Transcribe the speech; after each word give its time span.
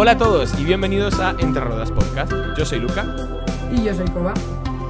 Hola 0.00 0.12
a 0.12 0.16
todos 0.16 0.56
y 0.60 0.64
bienvenidos 0.64 1.18
a 1.18 1.34
Entre 1.40 1.60
Rodas 1.60 1.90
Podcast. 1.90 2.32
Yo 2.56 2.64
soy 2.64 2.78
Luca 2.78 3.04
Y 3.72 3.82
yo 3.82 3.92
soy 3.92 4.06
Koba. 4.06 4.32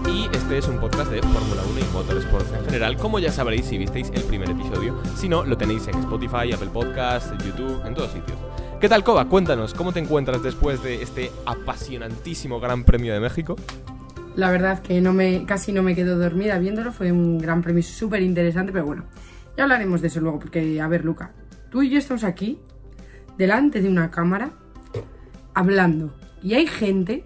y 0.06 0.28
este 0.36 0.58
es 0.58 0.68
un 0.68 0.78
podcast 0.78 1.10
de 1.10 1.22
Fórmula 1.22 1.62
1 1.70 1.80
y 1.80 1.94
Motorsports 1.94 2.52
en 2.52 2.62
general, 2.66 2.98
como 2.98 3.18
ya 3.18 3.32
sabréis 3.32 3.64
si 3.64 3.78
visteis 3.78 4.10
el 4.12 4.22
primer 4.24 4.50
episodio. 4.50 5.00
Si 5.16 5.26
no, 5.26 5.46
lo 5.46 5.56
tenéis 5.56 5.88
en 5.88 5.94
Spotify, 6.00 6.52
Apple 6.52 6.68
Podcast, 6.70 7.32
YouTube, 7.42 7.86
en 7.86 7.94
todos 7.94 8.12
sitios. 8.12 8.36
¿Qué 8.82 8.88
tal, 8.90 9.02
Koba? 9.02 9.24
Cuéntanos, 9.30 9.72
¿cómo 9.72 9.94
te 9.94 10.00
encuentras 10.00 10.42
después 10.42 10.82
de 10.82 11.02
este 11.02 11.32
apasionantísimo 11.46 12.60
Gran 12.60 12.84
Premio 12.84 13.14
de 13.14 13.20
México? 13.20 13.56
La 14.36 14.50
verdad 14.50 14.82
que 14.82 15.00
no 15.00 15.14
me, 15.14 15.46
casi 15.46 15.72
no 15.72 15.82
me 15.82 15.94
quedo 15.94 16.18
dormida 16.18 16.58
viéndolo, 16.58 16.92
fue 16.92 17.12
un 17.12 17.38
gran 17.38 17.62
premio 17.62 17.82
súper 17.82 18.20
interesante, 18.20 18.72
pero 18.72 18.84
bueno, 18.84 19.06
ya 19.56 19.62
hablaremos 19.62 20.02
de 20.02 20.08
eso 20.08 20.20
luego, 20.20 20.38
porque, 20.38 20.82
a 20.82 20.86
ver, 20.86 21.06
Luca, 21.06 21.32
tú 21.70 21.80
y 21.80 21.88
yo 21.88 21.98
estamos 21.98 22.24
aquí, 22.24 22.60
delante 23.38 23.80
de 23.80 23.88
una 23.88 24.10
cámara, 24.10 24.50
hablando, 25.58 26.14
y 26.40 26.54
hay 26.54 26.68
gente 26.68 27.24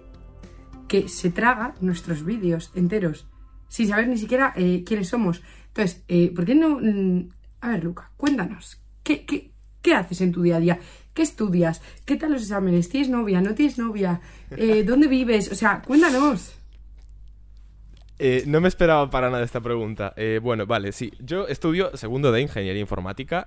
que 0.88 1.08
se 1.08 1.30
traga 1.30 1.74
nuestros 1.80 2.24
vídeos 2.24 2.70
enteros, 2.74 3.26
sin 3.68 3.88
saber 3.88 4.08
ni 4.08 4.16
siquiera 4.16 4.54
eh, 4.56 4.84
quiénes 4.86 5.08
somos. 5.08 5.42
Entonces, 5.68 6.02
eh, 6.08 6.32
¿por 6.34 6.46
qué 6.46 6.54
no...? 6.54 6.78
mm, 6.80 7.28
A 7.60 7.68
ver, 7.70 7.84
Luca, 7.84 8.10
cuéntanos, 8.16 8.80
¿qué, 9.02 9.26
qué, 9.26 9.52
qué 9.82 9.94
haces 9.94 10.22
en 10.22 10.32
tu 10.32 10.40
día 10.42 10.56
a 10.56 10.60
día? 10.60 10.80
¿Qué 11.12 11.22
estudias? 11.22 11.82
¿Qué 12.06 12.16
tal 12.16 12.32
los 12.32 12.42
exámenes? 12.42 12.88
¿Tienes 12.88 13.10
novia? 13.10 13.42
¿No 13.42 13.54
tienes 13.54 13.76
novia? 13.78 14.20
Eh, 14.50 14.82
¿Dónde 14.86 15.08
vives? 15.08 15.52
O 15.52 15.54
sea, 15.54 15.82
cuéntanos. 15.82 16.54
Eh, 18.18 18.44
no 18.46 18.60
me 18.60 18.68
esperaba 18.68 19.10
para 19.10 19.28
nada 19.30 19.44
esta 19.44 19.60
pregunta. 19.60 20.14
Eh, 20.16 20.40
bueno, 20.42 20.64
vale, 20.66 20.92
sí. 20.92 21.12
Yo 21.18 21.48
estudio 21.48 21.94
segundo 21.96 22.32
de 22.32 22.40
Ingeniería 22.40 22.80
Informática, 22.80 23.46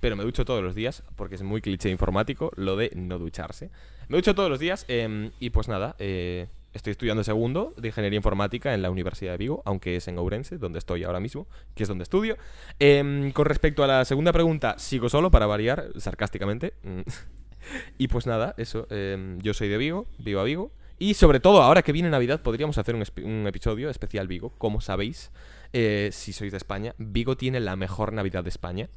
pero 0.00 0.16
me 0.16 0.24
ducho 0.24 0.44
todos 0.44 0.62
los 0.62 0.74
días, 0.74 1.02
porque 1.16 1.34
es 1.34 1.42
muy 1.42 1.60
cliché 1.60 1.90
informático 1.90 2.50
lo 2.56 2.76
de 2.76 2.92
no 2.94 3.18
ducharse. 3.18 3.70
Me 4.08 4.16
ducho 4.16 4.34
todos 4.34 4.50
los 4.50 4.58
días 4.58 4.84
eh, 4.88 5.30
y 5.40 5.50
pues 5.50 5.68
nada, 5.68 5.96
eh, 5.98 6.48
estoy 6.72 6.92
estudiando 6.92 7.24
segundo 7.24 7.74
de 7.76 7.88
Ingeniería 7.88 8.16
Informática 8.16 8.74
en 8.74 8.82
la 8.82 8.90
Universidad 8.90 9.32
de 9.32 9.38
Vigo, 9.38 9.62
aunque 9.64 9.96
es 9.96 10.08
en 10.08 10.18
Ourense, 10.18 10.58
donde 10.58 10.78
estoy 10.78 11.04
ahora 11.04 11.20
mismo, 11.20 11.46
que 11.74 11.84
es 11.84 11.88
donde 11.88 12.02
estudio. 12.02 12.36
Eh, 12.78 13.30
con 13.34 13.46
respecto 13.46 13.84
a 13.84 13.86
la 13.86 14.04
segunda 14.04 14.32
pregunta, 14.32 14.78
sigo 14.78 15.08
solo 15.08 15.30
para 15.30 15.46
variar, 15.46 15.88
sarcásticamente. 15.96 16.74
Mm. 16.82 17.00
y 17.98 18.08
pues 18.08 18.26
nada, 18.26 18.54
eso. 18.56 18.86
eh, 18.90 19.38
yo 19.42 19.54
soy 19.54 19.68
de 19.68 19.78
Vigo, 19.78 20.06
vivo 20.18 20.40
a 20.40 20.44
Vigo. 20.44 20.72
Y 20.98 21.14
sobre 21.14 21.40
todo, 21.40 21.62
ahora 21.62 21.82
que 21.82 21.90
viene 21.90 22.10
Navidad, 22.10 22.42
podríamos 22.42 22.78
hacer 22.78 22.94
un 22.94 23.46
episodio 23.48 23.90
especial 23.90 24.28
Vigo. 24.28 24.52
Como 24.58 24.80
sabéis, 24.80 25.32
eh, 25.72 26.10
si 26.12 26.32
sois 26.32 26.52
de 26.52 26.58
España, 26.58 26.94
Vigo 26.98 27.36
tiene 27.36 27.58
la 27.58 27.76
mejor 27.76 28.12
Navidad 28.12 28.44
de 28.44 28.50
España. 28.50 28.88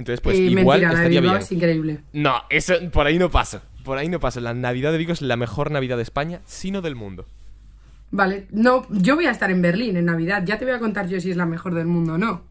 Entonces, 0.00 0.20
pues 0.20 0.36
Eh, 0.38 0.42
igual 0.42 0.80
mentira, 0.80 0.88
la 0.88 0.88
de 0.88 0.94
estaría 1.06 1.20
bien. 1.20 1.36
es 1.42 1.52
increíble. 1.52 2.00
No, 2.12 2.34
eso 2.50 2.74
por 2.92 3.06
ahí 3.06 3.18
no 3.18 3.30
pasa. 3.30 3.62
Por 3.84 3.96
ahí 3.98 4.08
no 4.08 4.18
pasa. 4.20 4.40
La 4.40 4.52
Navidad 4.52 4.92
de 4.92 4.98
Vigo 4.98 5.12
es 5.12 5.22
la 5.22 5.36
mejor 5.36 5.70
Navidad 5.70 5.96
de 5.96 6.02
España, 6.02 6.40
sino 6.44 6.82
del 6.82 6.96
mundo. 6.96 7.26
Vale, 8.10 8.48
no, 8.50 8.86
yo 8.90 9.14
voy 9.14 9.26
a 9.26 9.30
estar 9.30 9.50
en 9.52 9.62
Berlín 9.62 9.96
en 9.96 10.04
Navidad. 10.06 10.42
Ya 10.44 10.58
te 10.58 10.64
voy 10.64 10.74
a 10.74 10.80
contar 10.80 11.08
yo 11.08 11.20
si 11.20 11.30
es 11.30 11.36
la 11.36 11.46
mejor 11.46 11.74
del 11.74 11.86
mundo 11.86 12.14
o 12.14 12.18
no. 12.18 12.50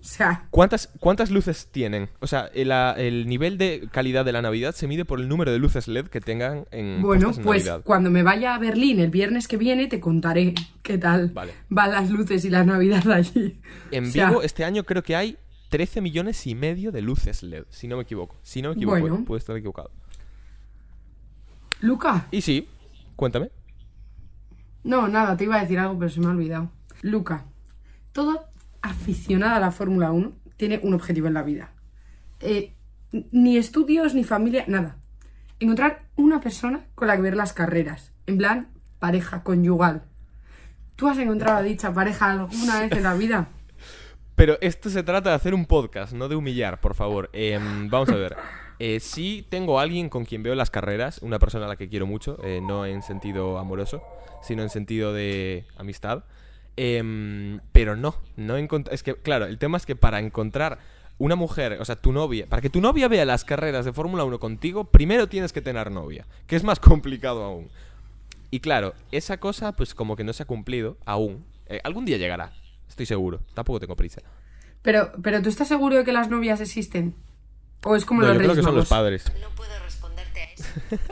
O 0.00 0.06
sea, 0.06 0.44
¿Cuántas, 0.50 0.90
¿Cuántas 1.00 1.30
luces 1.30 1.68
tienen? 1.72 2.10
O 2.20 2.26
sea, 2.26 2.50
el, 2.54 2.70
el 2.70 3.26
nivel 3.26 3.56
de 3.56 3.88
calidad 3.90 4.22
de 4.26 4.32
la 4.32 4.42
Navidad 4.42 4.74
se 4.74 4.86
mide 4.86 5.06
por 5.06 5.18
el 5.18 5.28
número 5.28 5.50
de 5.50 5.58
luces 5.58 5.88
LED 5.88 6.08
que 6.08 6.20
tengan 6.20 6.66
en 6.72 7.00
bueno, 7.00 7.32
pues 7.42 7.64
Navidad. 7.64 7.80
cuando 7.84 8.10
me 8.10 8.22
vaya 8.22 8.54
a 8.54 8.58
Berlín 8.58 9.00
el 9.00 9.10
viernes 9.10 9.48
que 9.48 9.56
viene 9.56 9.86
te 9.86 10.00
contaré 10.00 10.52
qué 10.82 10.98
tal 10.98 11.30
Vale. 11.30 11.52
van 11.70 11.92
las 11.92 12.10
luces 12.10 12.44
y 12.44 12.50
la 12.50 12.64
Navidad 12.64 13.10
allí. 13.10 13.58
En 13.92 14.04
O 14.04 14.10
sea, 14.10 14.28
Vigo 14.28 14.42
este 14.42 14.64
año 14.64 14.84
creo 14.84 15.02
que 15.02 15.16
hay 15.16 15.38
13 15.74 16.00
millones 16.02 16.46
y 16.46 16.54
medio 16.54 16.92
de 16.92 17.02
luces 17.02 17.42
LED, 17.42 17.64
si 17.68 17.88
no 17.88 17.96
me 17.96 18.04
equivoco. 18.04 18.36
Si 18.44 18.62
no 18.62 18.68
me 18.68 18.76
equivoco, 18.76 19.00
Bueno. 19.00 19.24
puedo 19.24 19.38
estar 19.38 19.56
equivocado. 19.56 19.90
Luca, 21.80 22.28
Y 22.30 22.42
sí, 22.42 22.68
cuéntame. 23.16 23.50
no, 24.84 25.08
nada, 25.08 25.36
te 25.36 25.42
iba 25.42 25.56
a 25.56 25.62
decir 25.62 25.80
algo, 25.80 25.98
pero 25.98 26.12
se 26.12 26.20
me 26.20 26.26
ha 26.26 26.30
olvidado. 26.30 26.70
Luca, 27.02 27.46
todo 28.12 28.44
aficionado 28.82 29.56
a 29.56 29.58
la 29.58 29.72
Fórmula 29.72 30.12
1 30.12 30.30
tiene 30.56 30.78
un 30.84 30.94
objetivo 30.94 31.26
en 31.26 31.34
la 31.34 31.42
vida. 31.42 31.72
Eh, 32.38 32.72
ni 33.32 33.56
estudios, 33.56 34.14
ni 34.14 34.22
familia, 34.22 34.64
nada. 34.68 34.98
Encontrar 35.58 36.04
una 36.14 36.40
persona 36.40 36.86
con 36.94 37.08
la 37.08 37.16
que 37.16 37.22
ver 37.22 37.34
las 37.34 37.52
carreras. 37.52 38.12
En 38.28 38.38
plan, 38.38 38.68
pareja 39.00 39.42
conyugal. 39.42 40.04
¿Tú 40.94 41.08
has 41.08 41.18
encontrado 41.18 41.58
a 41.58 41.62
dicha 41.62 41.92
pareja 41.92 42.30
alguna 42.30 42.80
vez 42.80 42.92
en 42.92 43.02
la 43.02 43.14
vida? 43.14 43.48
Pero 44.34 44.58
esto 44.60 44.90
se 44.90 45.02
trata 45.02 45.30
de 45.30 45.36
hacer 45.36 45.54
un 45.54 45.64
podcast, 45.64 46.12
no 46.12 46.28
de 46.28 46.36
humillar, 46.36 46.80
por 46.80 46.94
favor. 46.94 47.30
Em, 47.32 47.88
vamos 47.88 48.08
a 48.08 48.16
ver. 48.16 48.36
Eh, 48.80 48.98
sí 48.98 49.46
tengo 49.48 49.78
a 49.78 49.82
alguien 49.82 50.08
con 50.08 50.24
quien 50.24 50.42
veo 50.42 50.54
las 50.56 50.70
carreras, 50.70 51.18
una 51.22 51.38
persona 51.38 51.66
a 51.66 51.68
la 51.68 51.76
que 51.76 51.88
quiero 51.88 52.06
mucho, 52.06 52.38
eh, 52.42 52.60
no 52.60 52.84
en 52.84 53.02
sentido 53.02 53.58
amoroso, 53.58 54.02
sino 54.42 54.62
en 54.62 54.70
sentido 54.70 55.12
de 55.12 55.66
amistad. 55.76 56.24
Em, 56.76 57.60
pero 57.70 57.94
no, 57.94 58.16
no 58.36 58.56
Es 58.56 59.04
que, 59.04 59.14
claro, 59.14 59.46
el 59.46 59.58
tema 59.58 59.76
es 59.76 59.86
que 59.86 59.94
para 59.94 60.18
encontrar 60.18 60.78
una 61.18 61.36
mujer, 61.36 61.78
o 61.80 61.84
sea, 61.84 61.94
tu 61.94 62.10
novia, 62.10 62.46
para 62.48 62.60
que 62.60 62.70
tu 62.70 62.80
novia 62.80 63.06
vea 63.06 63.24
las 63.24 63.44
carreras 63.44 63.84
de 63.84 63.92
Fórmula 63.92 64.24
1 64.24 64.40
contigo, 64.40 64.84
primero 64.84 65.28
tienes 65.28 65.52
que 65.52 65.62
tener 65.62 65.92
novia, 65.92 66.26
que 66.48 66.56
es 66.56 66.64
más 66.64 66.80
complicado 66.80 67.44
aún. 67.44 67.68
Y 68.50 68.60
claro, 68.60 68.94
esa 69.12 69.38
cosa, 69.38 69.72
pues 69.72 69.94
como 69.94 70.16
que 70.16 70.24
no 70.24 70.32
se 70.32 70.42
ha 70.42 70.46
cumplido 70.46 70.96
aún. 71.04 71.44
Eh, 71.66 71.80
algún 71.84 72.04
día 72.04 72.18
llegará, 72.18 72.52
estoy 72.88 73.06
seguro. 73.06 73.40
Tampoco 73.54 73.80
tengo 73.80 73.96
prisa. 73.96 74.20
Pero, 74.82 75.12
pero 75.22 75.40
¿tú 75.42 75.48
estás 75.48 75.68
seguro 75.68 75.96
de 75.96 76.04
que 76.04 76.12
las 76.12 76.28
novias 76.28 76.60
existen? 76.60 77.14
¿O 77.84 77.96
es 77.96 78.04
como 78.04 78.20
No, 78.22 78.28
los 78.28 78.36
yo 78.36 78.42
creo 78.42 78.54
que 78.54 78.62
son 78.62 78.74
los 78.76 78.88
padres. 78.88 79.24
No 79.40 79.50
puedo 79.50 79.70
responderte 79.84 80.40
a 80.40 80.44
eso. 80.52 80.64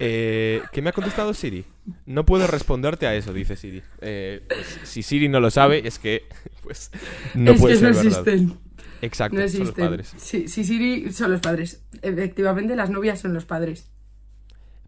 Eh, 0.00 0.62
¿Qué 0.72 0.80
me 0.80 0.90
ha 0.90 0.92
contestado 0.92 1.34
Siri? 1.34 1.64
No 2.06 2.24
puedo 2.24 2.46
responderte 2.46 3.06
a 3.08 3.14
eso, 3.16 3.32
dice 3.32 3.56
Siri. 3.56 3.82
Eh, 4.00 4.44
pues, 4.48 4.78
si 4.84 5.02
Siri 5.02 5.28
no 5.28 5.40
lo 5.40 5.50
sabe, 5.50 5.86
es 5.88 5.98
que 5.98 6.28
pues 6.62 6.90
no 7.34 7.52
es 7.52 7.60
puede 7.60 7.74
que 7.74 7.80
ser 7.80 7.90
no 7.90 7.96
verdad. 7.96 8.28
existen. 8.28 8.58
Exacto, 9.02 9.36
No 9.36 9.48
son 9.48 9.58
los 9.58 9.60
existen. 9.60 9.84
padres. 9.84 10.14
Sí, 10.16 10.48
sí, 10.48 10.64
Siri 10.64 11.12
son 11.12 11.32
los 11.32 11.40
padres. 11.40 11.82
Efectivamente, 12.02 12.76
las 12.76 12.90
novias 12.90 13.20
son 13.20 13.34
los 13.34 13.44
padres. 13.44 13.90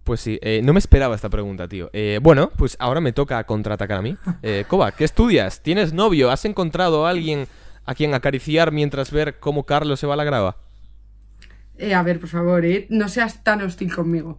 Pues 0.05 0.21
sí, 0.21 0.39
eh, 0.43 0.61
no 0.65 0.73
me 0.73 0.79
esperaba 0.79 1.15
esta 1.15 1.29
pregunta, 1.29 1.69
tío. 1.69 1.91
Eh, 1.93 2.19
bueno, 2.23 2.51
pues 2.57 2.77
ahora 2.81 3.01
me 3.01 3.13
toca 3.13 3.45
contraatacar 3.45 3.99
a 3.99 4.03
mí. 4.03 4.17
Eh, 4.43 4.65
Koba, 4.67 4.93
¿qué 4.93 5.05
estudias? 5.05 5.63
¿Tienes 5.63 5.93
novio? 5.93 6.31
¿Has 6.31 6.45
encontrado 6.45 7.07
a 7.07 7.11
alguien 7.11 7.47
a 7.85 7.95
quien 7.95 8.15
acariciar 8.15 8.73
mientras 8.73 9.11
ver 9.11 9.39
cómo 9.39 9.65
Carlos 9.65 10.01
se 10.01 10.07
va 10.07 10.15
a 10.15 10.17
la 10.17 10.25
grava? 10.25 10.57
Eh, 11.81 11.95
a 11.95 12.03
ver, 12.03 12.21
por 12.21 12.29
favor, 12.29 12.65
eh, 12.65 12.87
no 12.91 13.09
seas 13.09 13.43
tan 13.43 13.63
hostil 13.63 13.95
conmigo. 13.95 14.39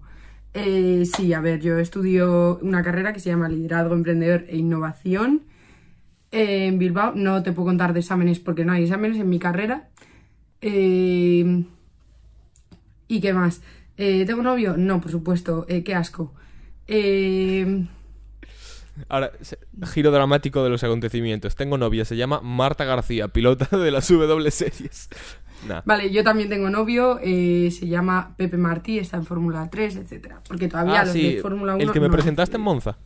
Eh, 0.54 1.06
sí, 1.16 1.34
a 1.34 1.42
ver, 1.42 1.60
yo 1.60 1.80
estudio 1.80 2.60
una 2.62 2.84
carrera 2.84 3.14
que 3.14 3.20
se 3.20 3.30
llama 3.30 3.50
Liderazgo 3.50 3.96
Emprendedor 3.96 4.46
e 4.48 4.58
Innovación 4.58 5.44
en 6.32 6.78
Bilbao. 6.78 7.14
No 7.16 7.42
te 7.42 7.52
puedo 7.52 7.68
contar 7.68 7.94
de 7.94 8.02
exámenes 8.02 8.40
porque 8.40 8.64
no 8.64 8.74
hay 8.74 8.84
exámenes 8.84 9.18
en 9.18 9.30
mi 9.30 9.40
carrera. 9.40 9.90
Eh, 10.62 11.64
¿Y 13.08 13.22
qué 13.22 13.34
más? 13.34 13.62
Eh, 14.03 14.25
¿Tengo 14.25 14.41
novio? 14.41 14.75
No, 14.78 15.00
por 15.00 15.12
supuesto. 15.12 15.66
Eh, 15.69 15.84
qué 15.84 15.94
asco. 15.94 16.34
Eh, 16.88 17.85
Ahora, 19.09 19.31
giro 19.94 20.09
dramático 20.12 20.63
de 20.63 20.69
los 20.72 20.84
acontecimientos. 20.84 21.56
Tengo 21.56 21.78
novia, 21.78 22.03
se 22.03 22.17
llama 22.17 22.41
Marta 22.41 22.84
García, 22.84 23.28
pilota 23.28 23.78
de 23.78 23.91
las 23.91 24.07
W 24.09 24.50
Series. 24.51 25.07
Nah. 25.67 25.81
Vale, 25.85 26.12
yo 26.12 26.23
también 26.23 26.50
tengo 26.50 26.69
novio, 26.72 27.19
eh, 27.22 27.69
se 27.72 27.88
llama 27.88 28.34
Pepe 28.38 28.57
Martí, 28.57 28.97
está 28.97 29.17
en 29.17 29.25
Fórmula 29.25 29.69
3, 29.69 29.95
etcétera. 29.97 30.41
Porque 30.47 30.68
todavía 30.68 31.01
Ah, 31.01 31.06
los 31.06 31.13
sí, 31.13 31.35
de 31.35 31.41
Fórmula 31.41 31.75
1 31.75 31.83
el 31.83 31.91
que 31.91 32.00
me 32.00 32.07
no. 32.07 32.13
presentaste 32.13 32.57
en 32.57 32.63
Monza. 32.63 32.97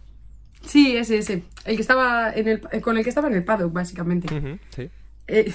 Sí, 0.65 0.95
ese, 0.95 1.17
ese. 1.17 1.43
El 1.65 1.75
que 1.75 1.81
estaba 1.81 2.31
en 2.33 2.47
el, 2.47 2.61
con 2.81 2.97
el 2.97 3.03
que 3.03 3.09
estaba 3.09 3.27
en 3.27 3.33
el 3.35 3.43
paddock, 3.43 3.73
básicamente. 3.73 4.59
Sí. 4.69 4.89
Eh, 5.27 5.53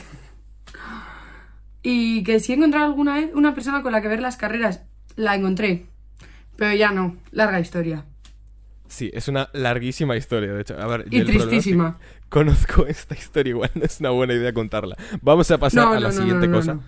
y 1.82 2.22
que 2.24 2.40
si 2.40 2.52
he 2.52 2.56
encontrado 2.56 2.86
alguna 2.86 3.14
vez 3.14 3.30
una 3.34 3.54
persona 3.54 3.82
con 3.82 3.92
la 3.92 4.02
que 4.02 4.08
ver 4.08 4.20
las 4.20 4.36
carreras, 4.36 4.82
la 5.16 5.34
encontré. 5.34 5.86
Pero 6.56 6.74
ya 6.74 6.92
no, 6.92 7.16
larga 7.32 7.60
historia. 7.60 8.04
Sí, 8.88 9.10
es 9.14 9.28
una 9.28 9.48
larguísima 9.52 10.16
historia, 10.16 10.52
de 10.52 10.62
hecho. 10.62 10.76
A 10.80 10.86
ver, 10.86 11.06
Y 11.10 11.20
es 11.20 11.24
que 11.26 11.32
tristísima. 11.32 11.98
Conozco 12.28 12.86
esta 12.86 13.14
historia, 13.14 13.50
igual 13.50 13.70
no 13.74 13.84
es 13.84 14.00
una 14.00 14.10
buena 14.10 14.34
idea 14.34 14.52
contarla. 14.52 14.96
Vamos 15.22 15.50
a 15.50 15.58
pasar 15.58 15.84
No, 15.84 15.92
a 15.92 16.00
la 16.00 16.08
no, 16.08 16.12
siguiente 16.14 16.50
cosa. 16.50 16.78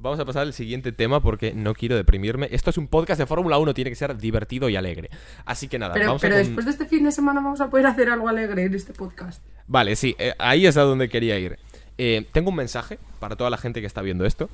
Vamos 0.00 0.20
a 0.20 0.24
pasar 0.24 0.42
al 0.42 0.52
siguiente 0.52 0.92
tema 0.92 1.20
porque 1.20 1.52
no 1.54 1.74
quiero 1.74 1.96
deprimirme. 1.96 2.48
Esto 2.52 2.70
es 2.70 2.78
un 2.78 2.86
podcast 2.86 3.18
de 3.18 3.26
Fórmula 3.26 3.58
1, 3.58 3.74
tiene 3.74 3.90
que 3.90 3.96
ser 3.96 4.16
divertido 4.16 4.68
y 4.68 4.76
alegre. 4.76 5.10
Así 5.44 5.66
que 5.66 5.78
nada, 5.78 5.94
Pero, 5.94 6.06
vamos 6.06 6.22
pero 6.22 6.36
a 6.36 6.38
con- 6.38 6.46
después 6.46 6.66
de 6.66 6.70
este 6.72 6.86
fin 6.86 7.02
de 7.02 7.10
semana 7.10 7.40
vamos 7.40 7.60
a 7.60 7.68
poder 7.68 7.86
hacer 7.86 8.08
algo 8.08 8.28
alegre 8.28 8.62
en 8.64 8.74
este 8.74 8.92
podcast. 8.92 9.42
Vale, 9.66 9.96
sí, 9.96 10.14
eh, 10.20 10.34
ahí 10.38 10.66
es 10.66 10.76
a 10.76 10.82
donde 10.82 11.08
quería 11.08 11.36
ir. 11.38 11.58
Eh, 11.96 12.24
tengo 12.32 12.50
un 12.50 12.56
mensaje 12.56 13.00
para 13.18 13.34
toda 13.34 13.50
la 13.50 13.56
gente 13.58 13.80
que 13.80 13.88
está 13.88 14.00
viendo 14.02 14.24
esto. 14.24 14.48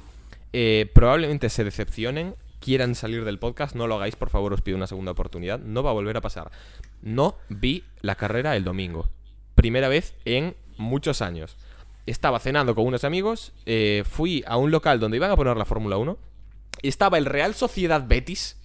Eh, 0.54 0.90
probablemente 0.94 1.50
se 1.50 1.62
decepcionen, 1.64 2.34
quieran 2.64 2.94
salir 2.94 3.26
del 3.26 3.38
podcast, 3.38 3.76
no 3.76 3.86
lo 3.86 3.96
hagáis, 3.96 4.16
por 4.16 4.30
favor, 4.30 4.54
os 4.54 4.62
pido 4.62 4.78
una 4.78 4.86
segunda 4.86 5.12
oportunidad. 5.12 5.60
No 5.60 5.82
va 5.82 5.90
a 5.90 5.92
volver 5.92 6.16
a 6.16 6.22
pasar. 6.22 6.50
No 7.02 7.36
vi 7.50 7.84
la 8.00 8.14
carrera 8.14 8.56
el 8.56 8.64
domingo. 8.64 9.10
Primera 9.54 9.88
vez 9.88 10.14
en 10.24 10.56
muchos 10.78 11.20
años. 11.20 11.56
estaba 12.06 12.38
cenando 12.38 12.74
con 12.74 12.86
unos 12.86 13.04
amigos, 13.04 13.52
eh, 13.64 14.02
fui 14.06 14.44
a 14.46 14.58
un 14.58 14.70
local 14.70 15.00
donde 15.00 15.16
iban 15.16 15.30
a 15.30 15.36
poner 15.36 15.56
la 15.56 15.64
Fórmula 15.64 15.96
1, 15.96 16.18
estaba 16.82 17.16
el 17.16 17.24
Real 17.24 17.54
Sociedad 17.54 18.06
Betis, 18.06 18.58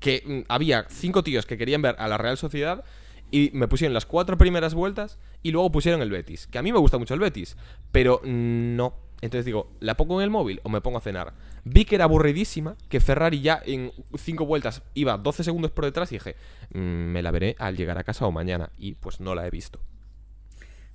que 0.00 0.22
mm, 0.26 0.40
había 0.48 0.84
cinco 0.88 1.22
tíos 1.22 1.46
que 1.46 1.58
querían 1.58 1.82
ver 1.82 1.94
a 2.00 2.08
la 2.08 2.18
Real 2.18 2.36
Sociedad 2.36 2.82
y 3.30 3.50
me 3.52 3.68
pusieron 3.68 3.94
las 3.94 4.04
cuatro 4.04 4.36
primeras 4.36 4.74
vueltas 4.74 5.18
y 5.44 5.52
luego 5.52 5.70
pusieron 5.70 6.02
el 6.02 6.10
Betis, 6.10 6.48
que 6.48 6.58
a 6.58 6.62
mí 6.62 6.72
me 6.72 6.80
gusta 6.80 6.98
mucho 6.98 7.14
el 7.14 7.20
Betis, 7.20 7.56
pero 7.92 8.20
no. 8.24 8.94
Entonces 9.22 9.46
digo, 9.46 9.70
¿la 9.80 9.96
pongo 9.96 10.20
en 10.20 10.24
el 10.24 10.30
móvil 10.30 10.60
o 10.62 10.68
me 10.68 10.80
pongo 10.80 10.98
a 10.98 11.00
cenar? 11.00 11.32
Vi 11.64 11.84
que 11.84 11.94
era 11.94 12.04
aburridísima, 12.04 12.76
que 12.88 13.00
Ferrari 13.00 13.40
ya 13.40 13.60
en 13.64 13.92
cinco 14.16 14.44
vueltas 14.44 14.82
iba 14.94 15.16
12 15.16 15.42
segundos 15.42 15.70
por 15.70 15.84
detrás 15.84 16.12
y 16.12 16.16
dije, 16.16 16.36
"Mm, 16.74 16.78
me 17.12 17.22
la 17.22 17.30
veré 17.30 17.56
al 17.58 17.76
llegar 17.76 17.98
a 17.98 18.04
casa 18.04 18.26
o 18.26 18.32
mañana. 18.32 18.70
Y 18.76 18.94
pues 18.94 19.20
no 19.20 19.34
la 19.34 19.46
he 19.46 19.50
visto. 19.50 19.80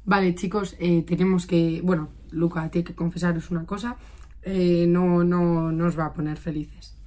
Vale, 0.05 0.33
chicos, 0.35 0.75
eh, 0.79 1.03
tenemos 1.03 1.45
que. 1.45 1.81
Bueno, 1.83 2.09
Luca, 2.31 2.69
tiene 2.69 2.85
que 2.85 2.95
confesaros 2.95 3.51
una 3.51 3.65
cosa. 3.65 3.97
Eh, 4.43 4.85
no, 4.87 5.23
no, 5.23 5.71
no 5.71 5.85
os 5.87 5.97
va 5.97 6.05
a 6.05 6.13
poner 6.13 6.37
felices. 6.37 6.97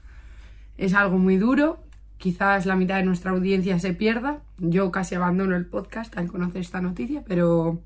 Es 0.76 0.94
algo 0.94 1.18
muy 1.18 1.36
duro. 1.36 1.80
Quizás 2.18 2.66
la 2.66 2.76
mitad 2.76 2.96
de 2.96 3.04
nuestra 3.04 3.32
audiencia 3.32 3.78
se 3.80 3.92
pierda. 3.94 4.42
Yo 4.58 4.90
casi 4.90 5.14
abandono 5.14 5.56
el 5.56 5.66
podcast 5.66 6.16
al 6.16 6.28
conocer 6.28 6.60
esta 6.60 6.80
noticia, 6.80 7.24
pero 7.26 7.80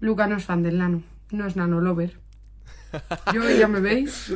Luca 0.00 0.26
no 0.26 0.36
es 0.36 0.44
fan 0.44 0.62
del 0.62 0.78
nano. 0.78 1.02
No 1.30 1.46
es 1.46 1.56
nano 1.56 1.80
lover. 1.80 2.18
Yo 3.32 3.48
ya 3.50 3.68
me 3.68 3.80
veis. 3.80 4.32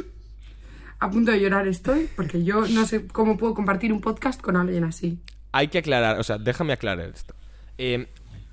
A 0.99 1.11
punto 1.11 1.32
de 1.32 1.41
llorar 1.41 1.67
estoy, 1.67 2.08
porque 2.14 2.44
yo 2.44 2.67
no 2.69 2.85
sé 2.87 3.06
cómo 3.06 3.38
puedo 3.38 3.55
compartir 3.55 3.93
un 3.93 4.02
podcast 4.02 4.41
con 4.41 4.56
alguien 4.56 4.85
así. 4.85 5.19
Hay 5.50 5.69
que 5.69 5.79
aclarar, 5.79 6.20
o 6.20 6.23
sea, 6.23 6.37
déjame 6.37 6.75
aclarar 6.75 7.08
esto. 7.08 7.35
Eh, 7.79 8.06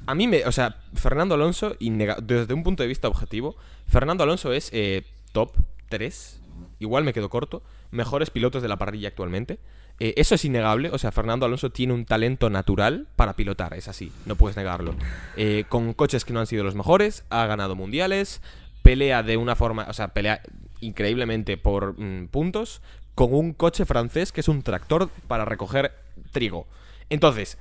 a 0.05 0.15
mí 0.15 0.27
me, 0.27 0.45
o 0.45 0.51
sea, 0.53 0.77
Fernando 0.93 1.35
Alonso, 1.35 1.75
desde 1.79 2.53
un 2.53 2.63
punto 2.63 2.83
de 2.83 2.87
vista 2.87 3.09
objetivo, 3.09 3.57
Fernando 3.87 4.23
Alonso 4.23 4.53
es 4.53 4.69
eh, 4.71 5.03
top 5.33 5.51
3, 5.89 6.39
igual 6.79 7.03
me 7.03 7.11
quedo 7.11 7.29
corto, 7.29 7.61
mejores 7.91 8.29
pilotos 8.29 8.61
de 8.61 8.69
la 8.69 8.77
parrilla 8.77 9.09
actualmente. 9.09 9.59
Eh, 9.99 10.13
eso 10.17 10.35
es 10.35 10.45
innegable, 10.45 10.91
o 10.91 10.97
sea, 10.97 11.11
Fernando 11.11 11.45
Alonso 11.45 11.71
tiene 11.71 11.91
un 11.93 12.05
talento 12.05 12.49
natural 12.49 13.07
para 13.15 13.33
pilotar, 13.33 13.73
es 13.73 13.87
así, 13.87 14.11
no 14.25 14.35
puedes 14.35 14.55
negarlo. 14.55 14.95
Eh, 15.35 15.65
con 15.67 15.93
coches 15.93 16.23
que 16.23 16.33
no 16.33 16.39
han 16.39 16.47
sido 16.47 16.63
los 16.63 16.75
mejores, 16.75 17.25
ha 17.29 17.45
ganado 17.47 17.75
mundiales, 17.75 18.41
pelea 18.87 19.21
de 19.21 19.35
una 19.35 19.57
forma, 19.57 19.85
o 19.89 19.93
sea, 19.93 20.13
pelea 20.13 20.41
increíblemente 20.79 21.57
por 21.57 21.99
mm, 21.99 22.29
puntos, 22.29 22.81
con 23.15 23.33
un 23.33 23.51
coche 23.51 23.83
francés 23.83 24.31
que 24.31 24.39
es 24.39 24.47
un 24.47 24.61
tractor 24.63 25.09
para 25.27 25.43
recoger 25.43 25.91
trigo. 26.31 26.67
Entonces, 27.09 27.57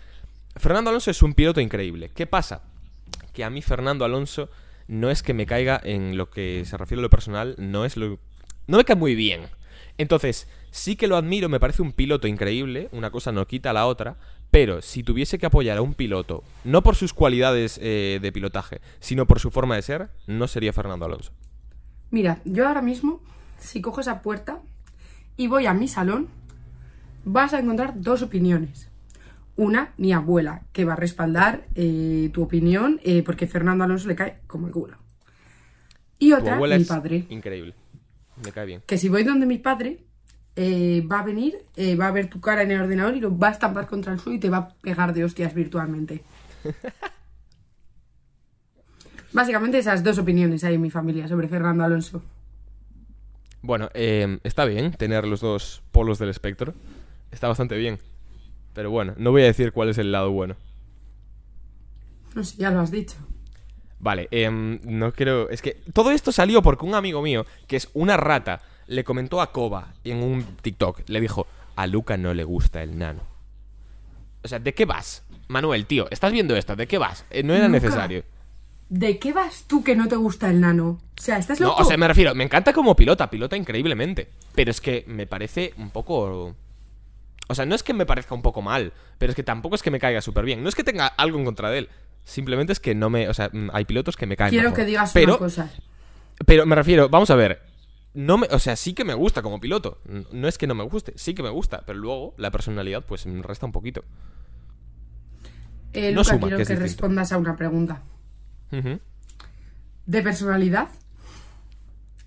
Fernando 0.54 0.90
Alonso 0.90 1.10
es 1.10 1.22
un 1.22 1.34
piloto 1.34 1.60
increíble. 1.60 2.12
¿Qué 2.14 2.28
pasa? 2.28 2.62
Que 3.32 3.42
a 3.42 3.50
mí 3.50 3.60
Fernando 3.60 4.04
Alonso 4.04 4.50
no 4.86 5.10
es 5.10 5.24
que 5.24 5.34
me 5.34 5.46
caiga 5.46 5.80
en 5.82 6.16
lo 6.16 6.30
que 6.30 6.64
se 6.64 6.76
refiere 6.76 7.00
a 7.00 7.02
lo 7.02 7.10
personal, 7.10 7.56
no 7.58 7.84
es 7.84 7.96
lo... 7.96 8.20
No 8.68 8.76
me 8.76 8.84
cae 8.84 8.94
muy 8.94 9.16
bien. 9.16 9.48
Entonces, 9.98 10.46
sí 10.70 10.94
que 10.94 11.08
lo 11.08 11.16
admiro, 11.16 11.48
me 11.48 11.58
parece 11.58 11.82
un 11.82 11.90
piloto 11.90 12.28
increíble, 12.28 12.88
una 12.92 13.10
cosa 13.10 13.32
no 13.32 13.48
quita 13.48 13.72
la 13.72 13.86
otra, 13.86 14.16
pero 14.50 14.82
si 14.82 15.02
tuviese 15.02 15.38
que 15.38 15.46
apoyar 15.46 15.78
a 15.78 15.82
un 15.82 15.94
piloto, 15.94 16.42
no 16.64 16.82
por 16.82 16.96
sus 16.96 17.12
cualidades 17.12 17.78
eh, 17.82 18.18
de 18.22 18.32
pilotaje, 18.32 18.80
sino 19.00 19.26
por 19.26 19.40
su 19.40 19.50
forma 19.50 19.76
de 19.76 19.82
ser, 19.82 20.08
no 20.26 20.48
sería 20.48 20.72
Fernando 20.72 21.04
Alonso. 21.04 21.32
Mira, 22.10 22.40
yo 22.44 22.66
ahora 22.66 22.82
mismo, 22.82 23.20
si 23.58 23.80
cojo 23.80 24.00
esa 24.00 24.22
puerta 24.22 24.60
y 25.36 25.48
voy 25.48 25.66
a 25.66 25.74
mi 25.74 25.88
salón, 25.88 26.28
vas 27.24 27.52
a 27.52 27.58
encontrar 27.58 28.00
dos 28.00 28.22
opiniones. 28.22 28.88
Una, 29.56 29.92
mi 29.96 30.12
abuela, 30.12 30.62
que 30.72 30.84
va 30.84 30.94
a 30.94 30.96
respaldar 30.96 31.66
eh, 31.74 32.30
tu 32.32 32.42
opinión 32.42 33.00
eh, 33.04 33.22
porque 33.22 33.46
Fernando 33.46 33.84
Alonso 33.84 34.08
le 34.08 34.14
cae 34.14 34.38
como 34.46 34.66
el 34.66 34.72
culo. 34.72 34.98
Y 36.18 36.32
otra, 36.32 36.54
abuela 36.54 36.76
mi 36.76 36.82
es 36.82 36.88
padre, 36.88 37.26
increíble. 37.28 37.74
Me 38.42 38.52
cae 38.52 38.66
bien. 38.66 38.82
que 38.86 38.98
si 38.98 39.08
voy 39.08 39.24
donde 39.24 39.46
mi 39.46 39.58
padre, 39.58 40.05
eh, 40.56 41.06
va 41.10 41.20
a 41.20 41.22
venir, 41.22 41.54
eh, 41.76 41.96
va 41.96 42.08
a 42.08 42.12
ver 42.12 42.30
tu 42.30 42.40
cara 42.40 42.62
en 42.62 42.70
el 42.70 42.80
ordenador 42.80 43.14
y 43.14 43.20
lo 43.20 43.36
va 43.36 43.48
a 43.48 43.52
estampar 43.52 43.86
contra 43.86 44.14
el 44.14 44.18
suelo 44.18 44.36
y 44.36 44.40
te 44.40 44.48
va 44.48 44.56
a 44.56 44.68
pegar 44.68 45.12
de 45.12 45.22
hostias 45.24 45.54
virtualmente. 45.54 46.24
Básicamente 49.32 49.78
esas 49.78 50.02
dos 50.02 50.18
opiniones 50.18 50.64
hay 50.64 50.76
en 50.76 50.80
mi 50.80 50.90
familia 50.90 51.28
sobre 51.28 51.46
Fernando 51.46 51.84
Alonso. 51.84 52.22
Bueno, 53.60 53.90
eh, 53.92 54.38
está 54.44 54.64
bien 54.64 54.92
tener 54.92 55.26
los 55.26 55.40
dos 55.40 55.82
polos 55.92 56.18
del 56.18 56.30
espectro. 56.30 56.72
Está 57.30 57.48
bastante 57.48 57.76
bien. 57.76 57.98
Pero 58.72 58.90
bueno, 58.90 59.12
no 59.18 59.32
voy 59.32 59.42
a 59.42 59.46
decir 59.46 59.72
cuál 59.72 59.90
es 59.90 59.98
el 59.98 60.10
lado 60.10 60.30
bueno. 60.30 60.56
No 62.34 62.44
sé, 62.44 62.56
ya 62.56 62.70
lo 62.70 62.80
has 62.80 62.90
dicho. 62.90 63.16
Vale, 63.98 64.28
em, 64.30 64.78
no 64.84 65.12
creo... 65.12 65.50
Es 65.50 65.60
que 65.60 65.82
todo 65.92 66.12
esto 66.12 66.32
salió 66.32 66.62
porque 66.62 66.86
un 66.86 66.94
amigo 66.94 67.20
mío, 67.20 67.44
que 67.66 67.76
es 67.76 67.90
una 67.92 68.16
rata, 68.16 68.62
le 68.86 69.04
comentó 69.04 69.40
a 69.40 69.52
Koba 69.52 69.94
en 70.04 70.22
un 70.22 70.44
TikTok. 70.62 71.02
Le 71.08 71.20
dijo, 71.20 71.46
a 71.76 71.86
Luca 71.86 72.16
no 72.16 72.34
le 72.34 72.44
gusta 72.44 72.82
el 72.82 72.98
nano. 72.98 73.22
O 74.44 74.48
sea, 74.48 74.58
¿de 74.58 74.74
qué 74.74 74.84
vas? 74.84 75.24
Manuel, 75.48 75.86
tío, 75.86 76.06
estás 76.10 76.32
viendo 76.32 76.56
esto, 76.56 76.76
¿de 76.76 76.86
qué 76.86 76.98
vas? 76.98 77.24
Eh, 77.30 77.42
no 77.42 77.54
era 77.54 77.66
Luca. 77.68 77.80
necesario. 77.80 78.24
¿De 78.88 79.18
qué 79.18 79.32
vas 79.32 79.64
tú 79.66 79.82
que 79.82 79.96
no 79.96 80.06
te 80.06 80.14
gusta 80.16 80.48
el 80.48 80.60
nano? 80.60 81.00
O 81.18 81.20
sea, 81.22 81.38
¿estás 81.38 81.58
No, 81.60 81.68
loco? 81.68 81.82
o 81.82 81.84
sea, 81.84 81.96
me 81.96 82.06
refiero, 82.06 82.34
me 82.36 82.44
encanta 82.44 82.72
como 82.72 82.94
pilota, 82.94 83.28
pilota 83.28 83.56
increíblemente. 83.56 84.28
Pero 84.54 84.70
es 84.70 84.80
que 84.80 85.04
me 85.08 85.26
parece 85.26 85.74
un 85.76 85.90
poco... 85.90 86.54
O 87.48 87.54
sea, 87.54 87.66
no 87.66 87.74
es 87.74 87.82
que 87.82 87.94
me 87.94 88.06
parezca 88.06 88.34
un 88.34 88.42
poco 88.42 88.62
mal, 88.62 88.92
pero 89.18 89.30
es 89.30 89.36
que 89.36 89.42
tampoco 89.42 89.74
es 89.76 89.82
que 89.82 89.90
me 89.90 89.98
caiga 90.00 90.20
súper 90.20 90.44
bien. 90.44 90.62
No 90.62 90.68
es 90.68 90.74
que 90.76 90.84
tenga 90.84 91.06
algo 91.06 91.38
en 91.38 91.44
contra 91.44 91.70
de 91.70 91.78
él. 91.78 91.88
Simplemente 92.24 92.72
es 92.72 92.80
que 92.80 92.94
no 92.94 93.10
me... 93.10 93.28
O 93.28 93.34
sea, 93.34 93.50
mm, 93.52 93.70
hay 93.72 93.84
pilotos 93.84 94.16
que 94.16 94.26
me 94.26 94.36
caen 94.36 94.50
Quiero 94.50 94.70
mejor. 94.70 94.76
que 94.78 94.84
digas 94.84 95.10
pero, 95.12 95.32
una 95.32 95.38
cosa. 95.38 95.70
Pero 96.44 96.66
me 96.66 96.74
refiero, 96.76 97.08
vamos 97.08 97.30
a 97.30 97.36
ver. 97.36 97.62
No 98.18 98.38
me, 98.38 98.46
o 98.50 98.58
sea, 98.58 98.76
sí 98.76 98.94
que 98.94 99.04
me 99.04 99.12
gusta 99.12 99.42
como 99.42 99.60
piloto. 99.60 100.00
No 100.32 100.48
es 100.48 100.56
que 100.56 100.66
no 100.66 100.74
me 100.74 100.84
guste, 100.84 101.12
sí 101.16 101.34
que 101.34 101.42
me 101.42 101.50
gusta. 101.50 101.82
Pero 101.84 101.98
luego 101.98 102.34
la 102.38 102.50
personalidad, 102.50 103.04
pues 103.04 103.26
me 103.26 103.42
resta 103.42 103.66
un 103.66 103.72
poquito. 103.72 104.04
Eh, 105.92 106.12
no 106.12 106.20
Luca, 106.22 106.32
suma, 106.34 106.48
quiero 106.48 106.64
que 106.64 106.76
respondas 106.76 107.32
a 107.32 107.38
una 107.38 107.56
pregunta. 107.56 108.02
¿De 110.06 110.22
personalidad? 110.22 110.88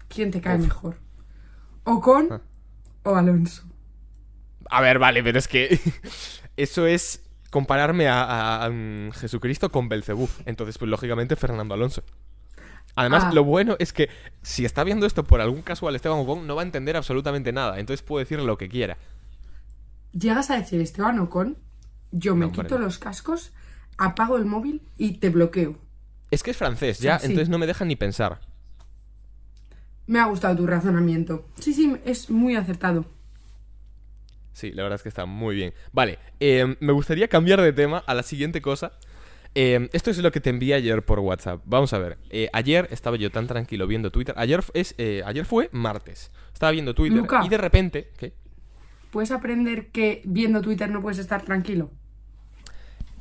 ¿Quién 0.07 0.31
te 0.31 0.41
cae 0.41 0.57
Uf. 0.57 0.63
mejor? 0.63 0.97
¿Ocon 1.85 2.27
Ah. 2.31 2.41
o 3.03 3.15
Alonso? 3.15 3.63
A 4.69 4.81
ver, 4.81 4.99
vale, 4.99 5.23
pero 5.23 5.39
es 5.39 5.47
que 5.47 5.79
eso 6.57 6.85
es 6.85 7.23
compararme 7.49 8.07
a, 8.07 8.23
a- 8.23 8.65
a, 8.65 8.69
mm, 8.69 9.11
Jesucristo 9.11 9.71
con 9.71 9.89
Belcebú. 9.89 10.29
Entonces, 10.45 10.77
pues 10.77 10.89
lógicamente 10.89 11.35
Fernando 11.35 11.73
Alonso. 11.73 12.03
Además, 12.99 13.23
Ah. 13.27 13.31
lo 13.33 13.43
bueno 13.43 13.75
es 13.79 13.93
que 13.93 14.09
si 14.41 14.65
está 14.65 14.83
viendo 14.83 15.05
esto 15.05 15.23
por 15.23 15.39
algún 15.41 15.61
casual 15.61 15.95
Esteban 15.95 16.19
Ocon, 16.19 16.45
no 16.45 16.55
va 16.55 16.63
a 16.63 16.65
entender 16.65 16.97
absolutamente 16.97 17.51
nada. 17.53 17.79
Entonces 17.79 18.03
puede 18.03 18.25
decir 18.25 18.39
lo 18.41 18.57
que 18.57 18.67
quiera. 18.69 18.97
Llegas 20.11 20.49
a 20.49 20.57
decir 20.57 20.81
Esteban 20.81 21.17
Ocon, 21.19 21.57
yo 22.11 22.35
me 22.35 22.47
No, 22.47 22.51
quito 22.51 22.77
los 22.77 22.97
cascos, 22.99 23.51
apago 23.97 24.37
el 24.37 24.45
móvil 24.45 24.81
y 24.97 25.19
te 25.19 25.29
bloqueo. 25.29 25.77
Es 26.31 26.43
que 26.43 26.51
es 26.51 26.57
francés, 26.57 26.99
ya, 26.99 27.19
Sí, 27.19 27.25
sí. 27.27 27.31
entonces 27.31 27.49
no 27.49 27.57
me 27.57 27.67
dejan 27.67 27.87
ni 27.87 27.95
pensar. 27.95 28.41
Me 30.07 30.19
ha 30.19 30.25
gustado 30.25 30.55
tu 30.55 30.67
razonamiento. 30.67 31.45
Sí, 31.59 31.73
sí, 31.73 31.95
es 32.05 32.29
muy 32.29 32.55
acertado. 32.55 33.05
Sí, 34.53 34.71
la 34.71 34.83
verdad 34.83 34.97
es 34.97 35.03
que 35.03 35.09
está 35.09 35.25
muy 35.25 35.55
bien. 35.55 35.73
Vale, 35.93 36.19
eh, 36.39 36.75
me 36.79 36.91
gustaría 36.91 37.27
cambiar 37.27 37.61
de 37.61 37.71
tema 37.71 37.99
a 38.05 38.13
la 38.13 38.23
siguiente 38.23 38.61
cosa. 38.61 38.91
Eh, 39.55 39.89
esto 39.93 40.11
es 40.11 40.17
lo 40.19 40.31
que 40.31 40.39
te 40.39 40.49
envié 40.49 40.75
ayer 40.75 41.03
por 41.03 41.19
WhatsApp. 41.19 41.61
Vamos 41.65 41.93
a 41.93 41.99
ver. 41.99 42.17
eh, 42.29 42.49
ayer 42.53 42.87
estaba 42.91 43.17
yo 43.17 43.31
tan 43.31 43.47
tranquilo 43.47 43.87
viendo 43.87 44.11
Twitter. 44.11 44.35
Ayer, 44.37 44.63
es, 44.73 44.95
eh, 44.97 45.23
ayer 45.25 45.45
fue 45.45 45.69
martes. 45.71 46.31
Estaba 46.53 46.71
viendo 46.71 46.93
Twitter 46.93 47.17
Luca. 47.17 47.41
y 47.45 47.49
de 47.49 47.57
repente... 47.57 48.11
¿qué? 48.17 48.33
¿Puedes 49.11 49.31
aprender 49.31 49.87
que 49.87 50.21
viendo 50.23 50.61
Twitter 50.61 50.89
no 50.89 51.01
puedes 51.01 51.17
estar 51.17 51.43
tranquilo? 51.43 51.89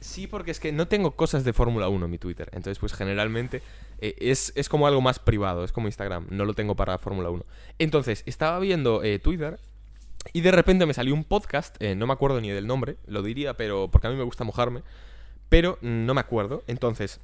Sí, 0.00 0.26
porque 0.26 0.50
es 0.50 0.60
que 0.60 0.70
no 0.70 0.86
tengo 0.86 1.16
cosas 1.16 1.44
de 1.44 1.52
Fórmula 1.52 1.88
1 1.88 2.04
en 2.04 2.10
mi 2.10 2.18
Twitter. 2.18 2.48
Entonces, 2.52 2.78
pues 2.78 2.92
generalmente 2.92 3.62
eh, 4.00 4.14
es, 4.18 4.52
es 4.54 4.68
como 4.68 4.86
algo 4.86 5.00
más 5.00 5.18
privado, 5.18 5.64
es 5.64 5.72
como 5.72 5.88
Instagram. 5.88 6.26
No 6.30 6.44
lo 6.44 6.54
tengo 6.54 6.76
para 6.76 6.98
Fórmula 6.98 7.30
1. 7.30 7.44
Entonces, 7.78 8.22
estaba 8.26 8.58
viendo 8.60 9.02
eh, 9.02 9.18
Twitter 9.18 9.58
y 10.32 10.42
de 10.42 10.50
repente 10.52 10.86
me 10.86 10.94
salió 10.94 11.14
un 11.14 11.24
podcast, 11.24 11.76
eh, 11.82 11.94
no 11.94 12.06
me 12.06 12.12
acuerdo 12.12 12.40
ni 12.40 12.50
del 12.50 12.66
nombre, 12.66 12.98
lo 13.06 13.22
diría, 13.22 13.54
pero 13.54 13.90
porque 13.90 14.06
a 14.08 14.10
mí 14.10 14.16
me 14.16 14.24
gusta 14.24 14.44
mojarme, 14.44 14.82
pero 15.48 15.78
no 15.80 16.14
me 16.14 16.20
acuerdo. 16.20 16.62
Entonces, 16.66 17.20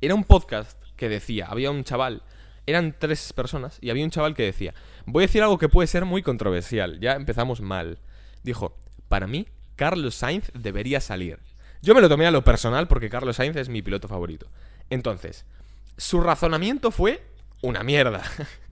era 0.00 0.14
un 0.14 0.24
podcast 0.24 0.78
que 0.96 1.08
decía, 1.08 1.46
había 1.46 1.70
un 1.70 1.84
chaval, 1.84 2.22
eran 2.66 2.94
tres 2.98 3.32
personas, 3.32 3.78
y 3.80 3.90
había 3.90 4.04
un 4.04 4.10
chaval 4.10 4.34
que 4.34 4.44
decía, 4.44 4.74
voy 5.06 5.24
a 5.24 5.26
decir 5.26 5.42
algo 5.42 5.58
que 5.58 5.68
puede 5.68 5.86
ser 5.86 6.04
muy 6.04 6.22
controversial, 6.22 7.00
ya 7.00 7.12
empezamos 7.12 7.60
mal. 7.60 7.98
Dijo, 8.42 8.76
para 9.08 9.26
mí, 9.26 9.48
Carlos 9.76 10.14
Sainz 10.14 10.50
debería 10.54 11.00
salir. 11.00 11.38
Yo 11.82 11.94
me 11.94 12.00
lo 12.00 12.08
tomé 12.08 12.26
a 12.26 12.30
lo 12.30 12.44
personal 12.44 12.86
porque 12.86 13.08
Carlos 13.08 13.36
Sainz 13.36 13.56
es 13.56 13.68
mi 13.68 13.80
piloto 13.80 14.08
favorito. 14.08 14.46
Entonces, 14.90 15.46
su 15.96 16.20
razonamiento 16.20 16.90
fue 16.90 17.22
una 17.62 17.82
mierda. 17.82 18.22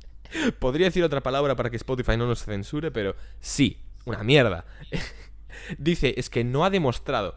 Podría 0.58 0.87
decir 0.87 1.04
otra 1.04 1.23
palabra 1.23 1.56
para 1.56 1.70
que 1.70 1.76
Spotify 1.76 2.16
no 2.16 2.26
nos 2.26 2.44
censure, 2.44 2.90
pero 2.90 3.16
sí, 3.40 3.78
una 4.04 4.23
mierda. 4.23 4.66
Dice, 5.78 6.14
es 6.16 6.28
que 6.28 6.44
no 6.44 6.64
ha 6.64 6.70
demostrado. 6.70 7.37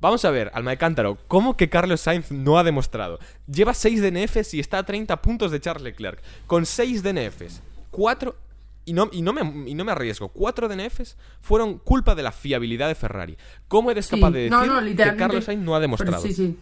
Vamos 0.00 0.24
a 0.24 0.30
ver, 0.30 0.50
Alma 0.54 0.70
de 0.70 0.78
Cántaro, 0.78 1.18
¿cómo 1.26 1.56
que 1.56 1.68
Carlos 1.68 2.00
Sainz 2.00 2.30
no 2.30 2.56
ha 2.58 2.64
demostrado? 2.64 3.18
Lleva 3.46 3.74
6 3.74 4.00
DNFs 4.00 4.54
y 4.54 4.60
está 4.60 4.78
a 4.78 4.86
30 4.86 5.20
puntos 5.22 5.50
de 5.50 5.60
Charles 5.60 5.82
Leclerc. 5.82 6.22
Con 6.46 6.66
6 6.66 7.02
DNFs, 7.02 7.62
4 7.90 8.36
y 8.84 8.92
no, 8.94 9.10
y, 9.12 9.20
no 9.22 9.32
me, 9.34 9.68
y 9.68 9.74
no 9.74 9.84
me 9.84 9.92
arriesgo. 9.92 10.28
Cuatro 10.28 10.66
DNFs 10.68 11.16
fueron 11.42 11.76
culpa 11.78 12.14
de 12.14 12.22
la 12.22 12.32
fiabilidad 12.32 12.88
de 12.88 12.94
Ferrari. 12.94 13.36
¿Cómo 13.66 13.90
eres 13.90 14.06
Sí, 14.06 14.16
capaz 14.16 14.30
de 14.30 14.48
no, 14.48 14.60
decir 14.60 14.72
no, 14.72 14.78
que 14.78 14.84
literalmente- 14.86 15.18
Carlos 15.24 15.44
Sainz 15.44 15.62
no 15.62 15.74
ha 15.74 15.80
demostrado? 15.80 16.22
Pero 16.22 16.34
sí, 16.34 16.46
sí. 16.46 16.56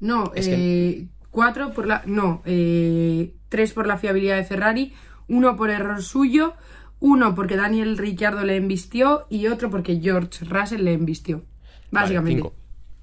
No, 0.00 0.32
Es 0.34 0.48
que- 0.48 0.54
eh, 0.90 1.06
cuatro 1.30 1.72
por 1.72 1.86
la. 1.86 2.02
No, 2.04 2.42
eh, 2.44 3.32
tres 3.48 3.72
por 3.72 3.86
la 3.86 3.96
fiabilidad 3.96 4.36
de 4.36 4.44
Ferrari, 4.44 4.92
uno 5.28 5.56
por 5.56 5.70
error 5.70 6.02
suyo, 6.02 6.54
uno 7.00 7.34
porque 7.34 7.56
Daniel 7.56 7.96
Ricciardo 7.96 8.44
le 8.44 8.56
embistió 8.56 9.26
y 9.30 9.46
otro 9.46 9.70
porque 9.70 10.00
George 10.00 10.44
Russell 10.44 10.82
le 10.84 10.92
embistió. 10.92 11.42
Vale, 11.90 12.04
Básicamente. 12.04 12.42
cinco. 12.42 12.54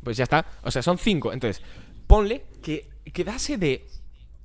Pues 0.04 0.18
ya 0.18 0.24
está. 0.24 0.46
O 0.64 0.72
sea, 0.72 0.82
son 0.82 0.98
cinco. 0.98 1.34
Entonces, 1.34 1.64
ponle 2.08 2.46
que 2.62 2.90
quedase 3.14 3.58
de 3.58 3.86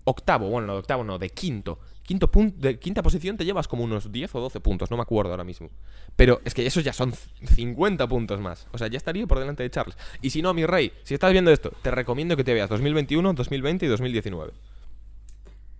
octavo. 0.04 0.48
Bueno, 0.48 0.66
no 0.68 0.72
de 0.74 0.78
octavo, 0.80 1.04
no, 1.04 1.18
de 1.18 1.30
quinto. 1.30 1.78
Quinto 2.02 2.28
punto, 2.28 2.58
de 2.58 2.78
quinta 2.78 3.04
posición 3.04 3.36
te 3.36 3.44
llevas 3.44 3.68
como 3.68 3.84
unos 3.84 4.10
10 4.10 4.34
o 4.34 4.40
12 4.40 4.58
puntos, 4.58 4.90
no 4.90 4.96
me 4.96 5.02
acuerdo 5.02 5.30
ahora 5.30 5.44
mismo. 5.44 5.70
Pero 6.16 6.40
es 6.44 6.54
que 6.54 6.66
esos 6.66 6.82
ya 6.82 6.92
son 6.92 7.12
50 7.12 8.08
puntos 8.08 8.40
más. 8.40 8.66
O 8.72 8.78
sea, 8.78 8.88
ya 8.88 8.96
estaría 8.96 9.28
por 9.28 9.38
delante 9.38 9.62
de 9.62 9.70
Charles. 9.70 9.96
Y 10.20 10.30
si 10.30 10.42
no, 10.42 10.52
mi 10.52 10.66
rey, 10.66 10.92
si 11.04 11.14
estás 11.14 11.30
viendo 11.30 11.52
esto, 11.52 11.72
te 11.82 11.92
recomiendo 11.92 12.36
que 12.36 12.42
te 12.42 12.52
veas 12.52 12.68
2021, 12.68 13.32
2020 13.34 13.86
y 13.86 13.88
2019. 13.88 14.52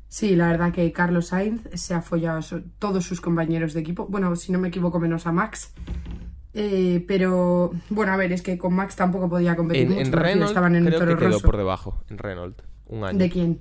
Sí, 0.07 0.37
la 0.37 0.49
verdad 0.49 0.73
que 0.73 0.93
Carlos 0.93 1.29
Sainz 1.29 1.63
se 1.75 1.95
ha 1.95 2.03
follado 2.03 2.39
a 2.39 2.61
todos 2.79 3.05
sus 3.05 3.21
compañeros 3.21 3.75
de 3.75 3.81
equipo. 3.81 4.07
Bueno, 4.09 4.35
si 4.37 4.53
no 4.53 4.59
me 4.59 4.69
equivoco, 4.69 5.01
menos 5.01 5.27
a 5.27 5.33
Max. 5.33 5.73
Eh, 6.53 7.05
pero 7.07 7.71
bueno, 7.91 8.13
a 8.13 8.17
ver, 8.17 8.33
es 8.33 8.43
que 8.43 8.59
con 8.59 8.75
Max 8.75 8.97
tampoco 8.97 9.29
podía 9.29 9.55
competir 9.57 9.83
En, 9.83 9.89
mucho. 9.91 10.01
en 10.01 10.13
Renault 10.13 10.49
estaban 10.49 10.75
en 10.77 10.85
creo 10.87 10.99
que 11.01 11.07
quedó 11.17 11.29
Rosso. 11.31 11.43
por 11.47 11.57
debajo. 11.57 12.03
En 12.11 12.19
Renault. 12.19 12.61
Un 12.87 13.05
año. 13.05 13.19
¿De 13.19 13.31
quién? 13.31 13.61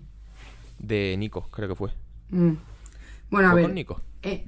De 0.80 1.16
Nico, 1.18 1.48
creo 1.52 1.68
que 1.70 1.76
fue. 1.76 1.92
Mm. 2.30 2.54
Bueno, 3.30 3.50
a 3.50 3.52
¿Fue 3.52 3.62
ver. 3.62 3.66
con 3.70 3.76
Nico? 3.76 4.02
eh, 4.24 4.46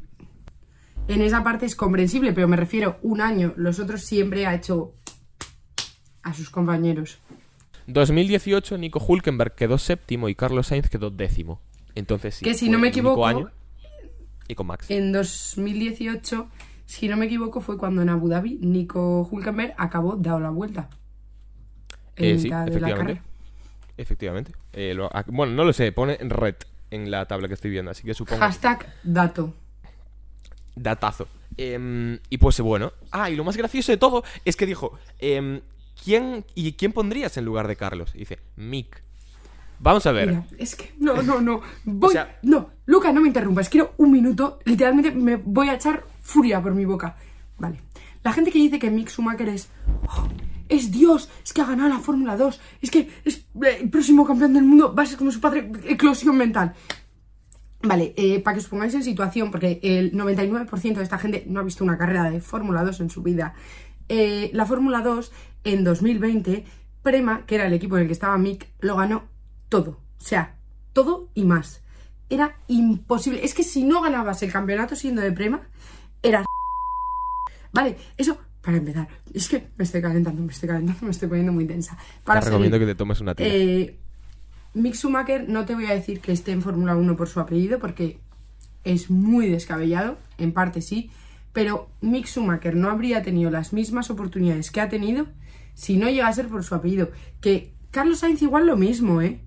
en 1.07 1.21
esa 1.21 1.43
parte 1.43 1.65
es 1.65 1.75
comprensible, 1.75 2.31
pero 2.33 2.47
me 2.47 2.55
refiero 2.55 2.97
un 3.03 3.21
año. 3.21 3.53
Los 3.57 3.79
otros 3.79 4.01
siempre 4.03 4.45
ha 4.47 4.55
hecho 4.55 4.93
a 6.23 6.33
sus 6.33 6.49
compañeros. 6.49 7.19
2018, 7.87 8.77
Nico 8.77 9.03
Hulkenberg 9.05 9.55
quedó 9.55 9.77
séptimo 9.77 10.29
y 10.29 10.35
Carlos 10.35 10.67
Sainz 10.67 10.89
quedó 10.89 11.09
décimo. 11.09 11.59
Entonces 11.95 12.35
sí. 12.35 12.45
Que 12.45 12.53
si 12.53 12.69
no 12.69 12.79
me 12.79 12.87
equivoco, 12.89 13.25
año. 13.25 13.51
Y 14.47 14.55
con 14.55 14.67
Max. 14.67 14.89
En 14.89 15.11
2018, 15.11 16.47
si 16.91 17.07
no 17.07 17.15
me 17.17 17.25
equivoco, 17.25 17.61
fue 17.61 17.77
cuando 17.77 18.01
en 18.01 18.09
Abu 18.09 18.27
Dhabi 18.27 18.57
Nico 18.61 19.21
Hulkenberg 19.31 19.73
acabó 19.77 20.15
dado 20.17 20.39
la 20.41 20.49
vuelta. 20.49 20.89
En 22.17 22.35
Eh, 22.35 22.37
sí, 22.39 22.43
mitad 22.45 22.65
de 22.65 22.71
la 22.71 22.87
efectivamente. 22.87 22.97
carrera. 23.13 23.23
Efectivamente. 23.97 24.51
Eh, 24.73 24.93
lo- 24.93 25.09
bueno, 25.27 25.53
no 25.53 25.63
lo 25.63 25.73
sé, 25.73 25.91
pone 25.91 26.17
en 26.19 26.29
red 26.29 26.55
en 26.89 27.09
la 27.09 27.25
tabla 27.27 27.47
que 27.47 27.53
estoy 27.53 27.71
viendo, 27.71 27.91
así 27.91 28.03
que 28.03 28.13
supongo. 28.13 28.41
Hashtag 28.41 28.85
dato. 29.03 29.53
Datazo. 30.75 31.27
Em, 31.57 32.19
y 32.29 32.37
pues 32.37 32.59
bueno. 32.61 32.91
Ah, 33.11 33.29
y 33.29 33.35
lo 33.35 33.43
más 33.43 33.57
gracioso 33.57 33.91
de 33.91 33.97
todo 33.97 34.23
es 34.45 34.55
que 34.55 34.65
dijo: 34.65 34.97
em, 35.19 35.61
¿quién, 36.03 36.45
¿Y 36.55 36.73
quién 36.73 36.91
pondrías 36.93 37.35
en 37.37 37.45
lugar 37.45 37.67
de 37.67 37.75
Carlos? 37.75 38.11
Y 38.15 38.19
dice: 38.19 38.39
Mick. 38.55 39.01
Vamos 39.79 40.05
a 40.05 40.11
ver. 40.11 40.27
Mira, 40.27 40.45
es 40.57 40.75
que 40.75 40.93
no, 40.99 41.21
no, 41.23 41.41
no. 41.41 41.61
Voy, 41.85 42.11
sea- 42.13 42.37
no, 42.43 42.69
Luca, 42.85 43.11
no 43.11 43.21
me 43.21 43.27
interrumpas. 43.27 43.67
Quiero 43.69 43.93
un 43.97 44.11
minuto. 44.11 44.59
Literalmente 44.65 45.11
me 45.11 45.35
voy 45.37 45.69
a 45.69 45.75
echar 45.75 46.03
furia 46.21 46.61
por 46.61 46.73
mi 46.73 46.85
boca. 46.85 47.15
Vale. 47.57 47.81
La 48.23 48.33
gente 48.33 48.51
que 48.51 48.59
dice 48.59 48.79
que 48.79 48.89
Mick 48.91 49.09
Schumacher 49.09 49.49
es. 49.49 49.69
"Oh, 50.07 50.27
es 50.71 50.91
Dios, 50.91 51.29
es 51.43 51.51
que 51.53 51.61
ha 51.61 51.65
ganado 51.65 51.89
la 51.89 51.99
Fórmula 51.99 52.37
2, 52.37 52.59
es 52.81 52.89
que 52.89 53.09
es 53.25 53.45
eh, 53.61 53.79
el 53.81 53.89
próximo 53.89 54.25
campeón 54.25 54.53
del 54.53 54.63
mundo, 54.63 54.95
va 54.95 55.03
a 55.03 55.05
ser 55.05 55.17
como 55.17 55.31
su 55.31 55.41
padre, 55.41 55.69
eclosión 55.83 56.37
mental. 56.37 56.73
Vale, 57.83 58.13
eh, 58.15 58.39
para 58.39 58.55
que 58.55 58.59
os 58.61 58.67
pongáis 58.67 58.93
en 58.93 59.03
situación, 59.03 59.51
porque 59.51 59.79
el 59.83 60.13
99% 60.13 60.99
de 60.99 61.03
esta 61.03 61.17
gente 61.17 61.43
no 61.47 61.59
ha 61.59 61.63
visto 61.63 61.83
una 61.83 61.97
carrera 61.97 62.29
de 62.29 62.39
Fórmula 62.39 62.83
2 62.83 63.01
en 63.01 63.09
su 63.09 63.21
vida. 63.21 63.53
Eh, 64.07 64.49
la 64.53 64.65
Fórmula 64.65 65.01
2 65.01 65.31
en 65.63 65.83
2020, 65.83 66.63
Prema, 67.01 67.45
que 67.45 67.55
era 67.55 67.65
el 67.65 67.73
equipo 67.73 67.97
en 67.97 68.03
el 68.03 68.07
que 68.07 68.13
estaba 68.13 68.37
Mick, 68.37 68.67
lo 68.79 68.95
ganó 68.95 69.23
todo. 69.67 69.91
O 69.91 70.23
sea, 70.23 70.55
todo 70.93 71.29
y 71.33 71.43
más. 71.43 71.81
Era 72.29 72.55
imposible. 72.67 73.43
Es 73.43 73.53
que 73.53 73.63
si 73.63 73.83
no 73.83 74.01
ganabas 74.01 74.41
el 74.43 74.51
campeonato 74.51 74.95
siendo 74.95 75.21
de 75.21 75.31
Prema, 75.31 75.67
era... 76.21 76.43
Vale, 77.73 77.97
eso 78.17 78.37
para 78.61 78.77
empezar. 78.77 79.07
Es 79.33 79.49
que 79.49 79.67
me 79.77 79.83
estoy 79.83 80.01
calentando, 80.01 80.41
me 80.41 80.51
estoy 80.51 80.69
calentando, 80.69 80.99
me 81.05 81.11
estoy 81.11 81.27
poniendo 81.27 81.51
muy 81.51 81.65
tensa. 81.65 81.97
Para 82.23 82.39
Te 82.39 82.45
recomiendo 82.47 82.75
seguir. 82.75 82.87
que 82.87 82.93
te 82.93 82.97
tomes 82.97 83.21
una 83.21 83.35
tira. 83.35 83.49
Eh, 83.49 83.97
Mick 84.73 84.95
Schumacher 84.95 85.49
no 85.49 85.65
te 85.65 85.75
voy 85.75 85.85
a 85.85 85.93
decir 85.93 86.21
que 86.21 86.31
esté 86.31 86.51
en 86.51 86.61
Fórmula 86.61 86.95
1 86.95 87.17
por 87.17 87.27
su 87.27 87.39
apellido 87.39 87.79
porque 87.79 88.19
es 88.83 89.09
muy 89.09 89.47
descabellado, 89.47 90.17
en 90.37 90.53
parte 90.53 90.81
sí, 90.81 91.11
pero 91.53 91.89
Mick 91.99 92.25
Schumacher 92.25 92.75
no 92.75 92.89
habría 92.89 93.21
tenido 93.21 93.51
las 93.51 93.73
mismas 93.73 94.09
oportunidades 94.09 94.71
que 94.71 94.79
ha 94.79 94.89
tenido 94.89 95.27
si 95.73 95.97
no 95.97 96.09
llega 96.09 96.27
a 96.27 96.33
ser 96.33 96.47
por 96.47 96.63
su 96.63 96.75
apellido. 96.75 97.11
Que 97.41 97.73
Carlos 97.91 98.19
Sainz 98.19 98.41
igual 98.41 98.65
lo 98.67 98.77
mismo, 98.77 99.21
¿eh? 99.21 99.41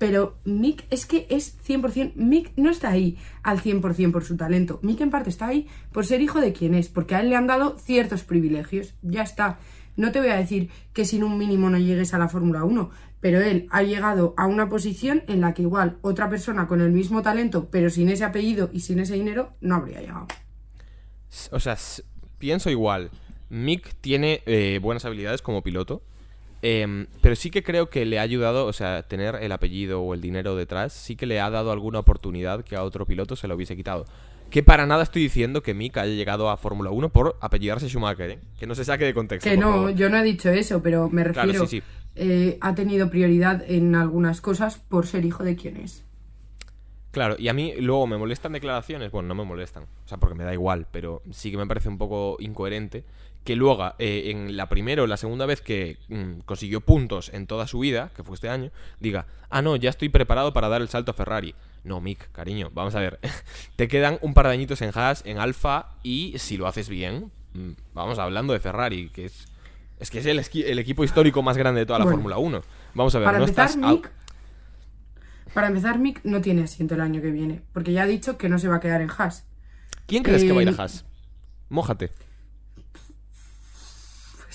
Pero 0.00 0.38
Mick 0.46 0.86
es 0.88 1.04
que 1.04 1.26
es 1.28 1.58
100%, 1.68 2.14
Mick 2.14 2.52
no 2.56 2.70
está 2.70 2.88
ahí 2.88 3.18
al 3.42 3.60
100% 3.60 4.12
por 4.12 4.24
su 4.24 4.34
talento. 4.34 4.80
Mick 4.82 5.02
en 5.02 5.10
parte 5.10 5.28
está 5.28 5.48
ahí 5.48 5.68
por 5.92 6.06
ser 6.06 6.22
hijo 6.22 6.40
de 6.40 6.54
quien 6.54 6.74
es, 6.74 6.88
porque 6.88 7.14
a 7.14 7.20
él 7.20 7.28
le 7.28 7.36
han 7.36 7.46
dado 7.46 7.76
ciertos 7.78 8.22
privilegios. 8.22 8.94
Ya 9.02 9.22
está. 9.22 9.58
No 9.96 10.10
te 10.10 10.20
voy 10.20 10.30
a 10.30 10.36
decir 10.36 10.70
que 10.94 11.04
sin 11.04 11.22
un 11.22 11.36
mínimo 11.36 11.68
no 11.68 11.76
llegues 11.76 12.14
a 12.14 12.18
la 12.18 12.30
Fórmula 12.30 12.64
1, 12.64 12.90
pero 13.20 13.42
él 13.42 13.68
ha 13.70 13.82
llegado 13.82 14.32
a 14.38 14.46
una 14.46 14.70
posición 14.70 15.22
en 15.28 15.42
la 15.42 15.52
que 15.52 15.60
igual 15.60 15.98
otra 16.00 16.30
persona 16.30 16.66
con 16.66 16.80
el 16.80 16.92
mismo 16.92 17.20
talento, 17.20 17.68
pero 17.70 17.90
sin 17.90 18.08
ese 18.08 18.24
apellido 18.24 18.70
y 18.72 18.80
sin 18.80 19.00
ese 19.00 19.16
dinero, 19.16 19.52
no 19.60 19.74
habría 19.74 20.00
llegado. 20.00 20.28
O 21.50 21.60
sea, 21.60 21.76
pienso 22.38 22.70
igual. 22.70 23.10
Mick 23.50 23.94
tiene 24.00 24.42
eh, 24.46 24.78
buenas 24.80 25.04
habilidades 25.04 25.42
como 25.42 25.62
piloto. 25.62 26.02
Em, 26.62 27.06
pero 27.22 27.36
sí 27.36 27.50
que 27.50 27.62
creo 27.62 27.88
que 27.90 28.04
le 28.04 28.18
ha 28.18 28.22
ayudado, 28.22 28.66
o 28.66 28.72
sea, 28.72 29.02
tener 29.04 29.36
el 29.36 29.52
apellido 29.52 30.02
o 30.02 30.14
el 30.14 30.20
dinero 30.20 30.56
detrás, 30.56 30.92
sí 30.92 31.16
que 31.16 31.26
le 31.26 31.40
ha 31.40 31.50
dado 31.50 31.72
alguna 31.72 32.00
oportunidad 32.00 32.64
que 32.64 32.76
a 32.76 32.82
otro 32.84 33.06
piloto 33.06 33.36
se 33.36 33.48
lo 33.48 33.54
hubiese 33.54 33.76
quitado. 33.76 34.04
Que 34.50 34.62
para 34.64 34.84
nada 34.86 35.04
estoy 35.04 35.22
diciendo 35.22 35.62
que 35.62 35.74
Mick 35.74 35.96
haya 35.96 36.12
llegado 36.12 36.50
a 36.50 36.56
Fórmula 36.56 36.90
1 36.90 37.10
por 37.10 37.36
apellidarse 37.40 37.88
Schumacher, 37.88 38.30
¿eh? 38.30 38.38
Que 38.58 38.66
no 38.66 38.74
se 38.74 38.84
saque 38.84 39.04
de 39.04 39.14
contexto. 39.14 39.48
Que 39.48 39.56
por 39.56 39.64
no, 39.64 39.70
favor. 39.72 39.94
yo 39.94 40.10
no 40.10 40.16
he 40.18 40.22
dicho 40.24 40.50
eso, 40.50 40.82
pero 40.82 41.08
me 41.08 41.22
Claro, 41.22 41.46
refiero, 41.52 41.66
sí, 41.66 41.80
sí. 41.80 41.86
eh, 42.16 42.58
ha 42.60 42.74
tenido 42.74 43.10
prioridad 43.10 43.62
en 43.68 43.94
algunas 43.94 44.40
cosas 44.40 44.78
por 44.78 45.06
ser 45.06 45.24
hijo 45.24 45.44
de 45.44 45.54
quien 45.56 45.76
es. 45.76 46.04
Claro, 47.12 47.34
y 47.38 47.48
a 47.48 47.52
mí 47.52 47.74
luego 47.80 48.06
me 48.06 48.16
molestan 48.18 48.52
declaraciones, 48.52 49.10
bueno, 49.10 49.28
no 49.28 49.34
me 49.34 49.44
molestan, 49.44 49.82
o 50.04 50.08
sea, 50.08 50.18
porque 50.18 50.36
me 50.36 50.44
da 50.44 50.52
igual, 50.52 50.86
pero 50.92 51.22
sí 51.32 51.50
que 51.50 51.56
me 51.56 51.66
parece 51.66 51.88
un 51.88 51.98
poco 51.98 52.36
incoherente 52.38 53.04
que 53.44 53.56
luego 53.56 53.94
eh, 53.98 54.30
en 54.30 54.56
la 54.56 54.68
primera 54.68 55.02
o 55.02 55.06
la 55.06 55.16
segunda 55.16 55.46
vez 55.46 55.60
que 55.60 55.98
mm, 56.08 56.40
consiguió 56.40 56.80
puntos 56.80 57.30
en 57.32 57.46
toda 57.46 57.66
su 57.66 57.78
vida, 57.78 58.10
que 58.14 58.22
fue 58.22 58.34
este 58.34 58.48
año, 58.48 58.70
diga, 58.98 59.26
ah, 59.48 59.62
no, 59.62 59.76
ya 59.76 59.90
estoy 59.90 60.08
preparado 60.08 60.52
para 60.52 60.68
dar 60.68 60.82
el 60.82 60.88
salto 60.88 61.12
a 61.12 61.14
Ferrari. 61.14 61.54
No, 61.82 62.00
Mick, 62.00 62.30
cariño, 62.32 62.70
vamos 62.74 62.94
a 62.94 63.00
ver, 63.00 63.18
te 63.76 63.88
quedan 63.88 64.18
un 64.20 64.34
par 64.34 64.46
de 64.46 64.52
añitos 64.52 64.82
en 64.82 64.90
Haas, 64.94 65.22
en 65.24 65.38
Alfa, 65.38 65.94
y 66.02 66.34
si 66.38 66.58
lo 66.58 66.66
haces 66.66 66.88
bien, 66.88 67.30
mm, 67.54 67.70
vamos 67.94 68.18
hablando 68.18 68.52
de 68.52 68.60
Ferrari, 68.60 69.08
que 69.08 69.24
es, 69.24 69.46
es 69.98 70.10
que 70.10 70.18
es 70.18 70.26
el, 70.26 70.78
equipo 70.78 71.04
histórico 71.04 71.42
más 71.42 71.56
grande 71.56 71.80
de 71.80 71.86
toda 71.86 71.98
la 71.98 72.04
Bueno. 72.04 72.18
Fórmula 72.18 72.38
1. 72.38 72.62
Vamos 72.94 73.14
a 73.14 73.18
ver, 73.18 73.26
Para 73.26 73.38
no 73.38 73.44
empezar, 73.44 73.70
estás... 73.70 73.90
Mick. 73.90 74.10
Para 75.54 75.66
empezar, 75.66 75.98
Mick 75.98 76.20
no 76.24 76.40
tiene 76.40 76.62
asiento 76.62 76.94
el 76.94 77.00
año 77.00 77.20
que 77.20 77.30
viene, 77.30 77.62
porque 77.72 77.92
ya 77.92 78.02
ha 78.02 78.06
dicho 78.06 78.38
que 78.38 78.48
no 78.48 78.58
se 78.58 78.68
va 78.68 78.76
a 78.76 78.80
quedar 78.80 79.00
en 79.00 79.10
Haas. 79.10 79.46
¿Quién 80.06 80.22
crees 80.22 80.44
que 80.44 80.52
va 80.52 80.60
a 80.60 80.62
ir 80.62 80.68
a 80.68 80.72
Eh, 80.72 80.76
Haas? 80.78 81.04
Mójate. 81.70 82.10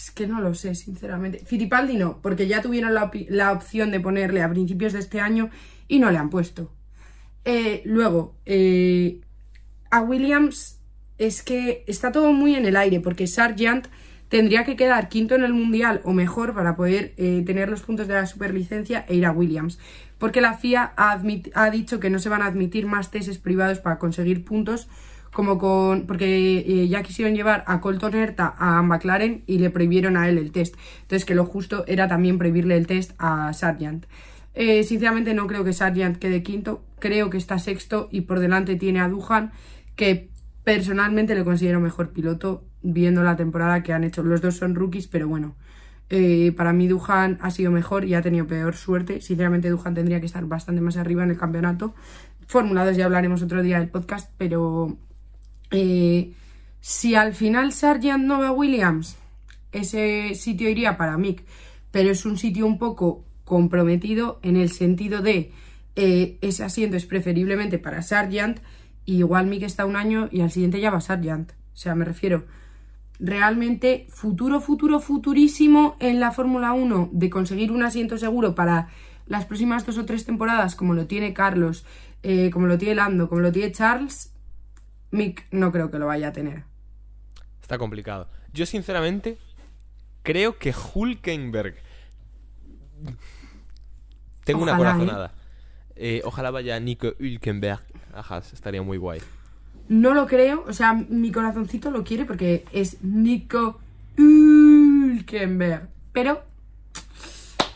Es 0.06 0.12
que 0.12 0.28
no 0.28 0.40
lo 0.40 0.54
sé, 0.54 0.76
sinceramente. 0.76 1.40
Fittipaldi 1.44 1.98
no, 1.98 2.22
porque 2.22 2.46
ya 2.46 2.62
tuvieron 2.62 2.94
la, 2.94 3.10
la 3.28 3.52
opción 3.52 3.90
de 3.90 4.00
ponerle 4.00 4.44
a 4.44 4.50
principios 4.52 4.94
de 4.94 5.00
este 5.00 5.20
año 5.20 5.50
y 5.88 5.98
no 5.98 6.12
le 6.12 6.20
han 6.20 6.30
puesto. 6.30 6.72
Eh, 7.44 7.82
luego, 7.86 8.36
eh, 8.46 9.22
a 9.90 10.02
Williams 10.02 10.80
es 11.18 11.42
que 11.42 11.84
está 11.88 12.12
todo 12.12 12.34
muy 12.34 12.54
en 12.54 12.68
el 12.68 12.76
aire, 12.76 13.00
porque 13.00 13.26
Sargent 13.26 13.88
tendría 14.30 14.64
que 14.64 14.76
quedar 14.76 15.10
quinto 15.10 15.34
en 15.34 15.44
el 15.44 15.54
mundial 15.54 16.02
o 16.04 16.14
mejor 16.14 16.54
para 16.54 16.76
poder 16.76 17.16
eh, 17.18 17.42
tener 17.44 17.70
los 17.70 17.82
puntos 17.82 18.08
de 18.08 18.14
la 18.14 18.28
superlicencia 18.28 19.06
e 19.10 19.16
ir 19.16 19.26
a 19.26 19.32
Williams. 19.32 19.80
Porque 20.20 20.40
la 20.40 20.54
FIA 20.54 20.94
ha, 20.98 21.20
ha 21.56 21.70
dicho 21.72 22.00
que 22.00 22.12
no 22.12 22.20
se 22.20 22.30
van 22.30 22.44
a 22.44 22.46
admitir 22.46 22.86
más 22.86 23.10
testes 23.10 23.40
privados 23.40 23.80
para 23.80 23.98
conseguir 23.98 24.46
puntos 24.46 24.88
como 25.36 25.58
con 25.58 26.08
porque 26.08 26.60
eh, 26.60 26.88
ya 26.88 27.04
quisieron 27.04 27.36
llevar 27.36 27.66
a 27.68 27.82
Colton 27.82 28.16
Herta 28.16 28.56
a 28.58 28.82
McLaren 28.82 29.44
y 29.46 29.60
le 29.60 29.70
prohibieron 29.70 30.16
a 30.16 30.30
él 30.30 30.38
el 30.38 30.54
test. 30.54 30.76
Entonces 31.02 31.26
que 31.26 31.36
lo 31.36 31.46
justo 31.46 31.84
era 31.88 32.08
también 32.08 32.38
prohibirle 32.38 32.78
el 32.78 32.88
test 32.88 33.12
a 33.20 33.52
Sargent. 33.52 34.06
Eh, 34.54 34.84
sinceramente 34.84 35.34
no 35.34 35.46
creo 35.48 35.66
que 35.66 35.74
Sargent 35.74 36.18
quede 36.20 36.42
quinto, 36.42 36.86
creo 37.00 37.30
que 37.30 37.38
está 37.38 37.60
sexto 37.60 38.08
y 38.12 38.22
por 38.22 38.40
delante 38.40 38.78
tiene 38.78 39.02
a 39.02 39.10
Duhan, 39.10 39.52
que 39.98 40.30
personalmente 40.64 41.36
le 41.36 41.44
considero 41.44 41.82
mejor 41.82 42.12
piloto 42.12 42.64
viendo 42.82 43.22
la 43.22 43.36
temporada 43.36 43.84
que 43.84 43.92
han 43.92 44.06
hecho. 44.06 44.24
Los 44.24 44.40
dos 44.40 44.56
son 44.56 44.74
rookies, 44.74 45.08
pero 45.08 45.28
bueno, 45.28 45.56
Eh, 46.10 46.54
para 46.56 46.72
mí 46.72 46.88
Duhan 46.88 47.40
ha 47.42 47.50
sido 47.50 47.72
mejor 47.72 48.06
y 48.06 48.14
ha 48.14 48.22
tenido 48.22 48.46
peor 48.46 48.76
suerte. 48.76 49.22
Sinceramente 49.22 49.70
Duhan 49.70 49.96
tendría 49.96 50.20
que 50.20 50.28
estar 50.28 50.46
bastante 50.46 50.80
más 50.82 50.98
arriba 50.98 51.24
en 51.24 51.32
el 51.32 51.38
campeonato. 51.38 51.96
Fórmula 52.48 52.86
2 52.86 52.96
ya 52.98 53.06
hablaremos 53.06 53.42
otro 53.42 53.64
día 53.64 53.80
del 53.80 53.90
podcast, 53.90 54.32
pero 54.38 54.98
eh, 55.72 56.34
si 56.80 57.16
al 57.16 57.34
final 57.34 57.72
Sargent 57.72 58.24
no 58.24 58.40
va 58.40 58.52
Williams, 58.52 59.18
ese 59.72 60.36
sitio 60.36 60.70
iría 60.70 60.98
para 60.98 61.18
Mick, 61.18 61.44
pero 61.92 62.12
es 62.12 62.26
un 62.26 62.38
sitio 62.38 62.66
un 62.66 62.78
poco 62.78 63.26
comprometido 63.44 64.40
en 64.44 64.58
el 64.58 64.70
sentido 64.70 65.22
de 65.22 65.52
eh, 65.96 66.38
ese 66.42 66.64
asiento 66.64 66.98
es 66.98 67.06
preferiblemente 67.06 67.80
para 67.80 68.02
Sargent 68.02 68.60
y 69.06 69.18
igual 69.18 69.48
Mick 69.48 69.64
está 69.64 69.86
un 69.86 69.96
año 69.96 70.28
y 70.32 70.42
al 70.42 70.52
siguiente 70.52 70.82
ya 70.82 70.92
va 70.92 71.02
Sargent. 71.02 71.52
O 71.52 71.78
sea, 71.78 71.96
me 71.96 72.06
refiero 72.06 72.46
realmente 73.20 74.08
futuro, 74.10 74.60
futuro, 74.60 75.00
futurísimo 75.00 75.96
en 76.00 76.20
la 76.20 76.32
Fórmula 76.32 76.74
1 76.74 77.10
de 77.14 77.30
conseguir 77.30 77.72
un 77.72 77.84
asiento 77.84 78.18
seguro 78.18 78.56
para 78.56 78.90
las 79.28 79.46
próximas 79.46 79.86
dos 79.86 79.98
o 79.98 80.06
tres 80.06 80.26
temporadas, 80.26 80.76
como 80.76 80.94
lo 80.94 81.08
tiene 81.08 81.34
Carlos, 81.34 81.86
eh, 82.24 82.50
como 82.52 82.68
lo 82.68 82.78
tiene 82.78 82.96
Lando, 82.96 83.30
como 83.30 83.42
lo 83.42 83.52
tiene 83.52 83.72
Charles, 83.72 84.35
Mick 85.16 85.48
no 85.52 85.72
creo 85.72 85.90
que 85.90 86.00
lo 86.00 86.08
vaya 86.08 86.30
a 86.30 86.34
tener. 86.34 86.64
Está 87.62 87.78
complicado. 87.78 88.28
Yo, 88.54 88.66
sinceramente, 88.66 89.38
creo 90.24 90.58
que 90.58 90.74
Hulkenberg. 90.94 91.76
Tengo 94.44 94.64
una 94.64 94.78
corazonada. 94.78 95.34
Eh, 95.96 96.22
ojalá 96.26 96.52
vaya 96.52 96.80
Nico 96.80 97.14
Hülkenberg. 97.20 97.82
Ajá, 98.14 98.38
estaría 98.38 98.82
muy 98.82 98.98
guay. 98.98 99.22
No 99.88 100.14
lo 100.14 100.28
creo, 100.28 100.64
o 100.68 100.74
sea, 100.74 100.94
mi 100.94 101.32
corazoncito 101.32 101.92
lo 101.92 102.04
quiere 102.04 102.26
porque 102.26 102.66
es 102.72 103.04
Nico 103.04 103.80
Hülkenberg. 104.18 105.90
Pero 106.12 106.44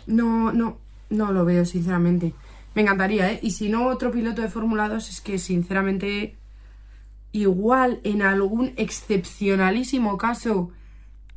no, 0.07 0.51
no, 0.51 0.79
no 1.09 1.31
lo 1.31 1.45
veo, 1.45 1.65
sinceramente. 1.65 2.33
Me 2.75 2.81
encantaría, 2.83 3.31
¿eh? 3.31 3.39
Y 3.41 3.51
si 3.51 3.69
no, 3.69 3.87
otro 3.87 4.11
piloto 4.11 4.41
de 4.41 4.49
Fórmula 4.49 4.89
2 4.89 5.09
es 5.09 5.21
que, 5.21 5.37
sinceramente, 5.37 6.35
igual 7.31 7.99
en 8.03 8.21
algún 8.21 8.73
excepcionalísimo 8.77 10.17
caso, 10.17 10.71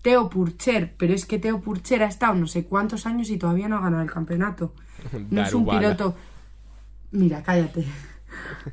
Teo 0.03 0.29
Purcher. 0.31 0.95
Pero 0.97 1.15
es 1.15 1.27
que 1.27 1.39
Teo 1.39 1.61
Purcher 1.61 2.03
ha 2.03 2.07
estado 2.07 2.35
no 2.35 2.47
sé 2.47 2.65
cuántos 2.65 3.07
años 3.07 3.31
y 3.31 3.37
todavía 3.39 3.69
no 3.69 3.77
ha 3.77 3.81
ganado 3.83 4.03
el 4.03 4.11
campeonato. 4.11 4.75
No 5.31 5.43
es 5.43 5.53
un 5.55 5.67
piloto... 5.69 6.17
Mira, 7.11 7.43
cállate. 7.43 7.85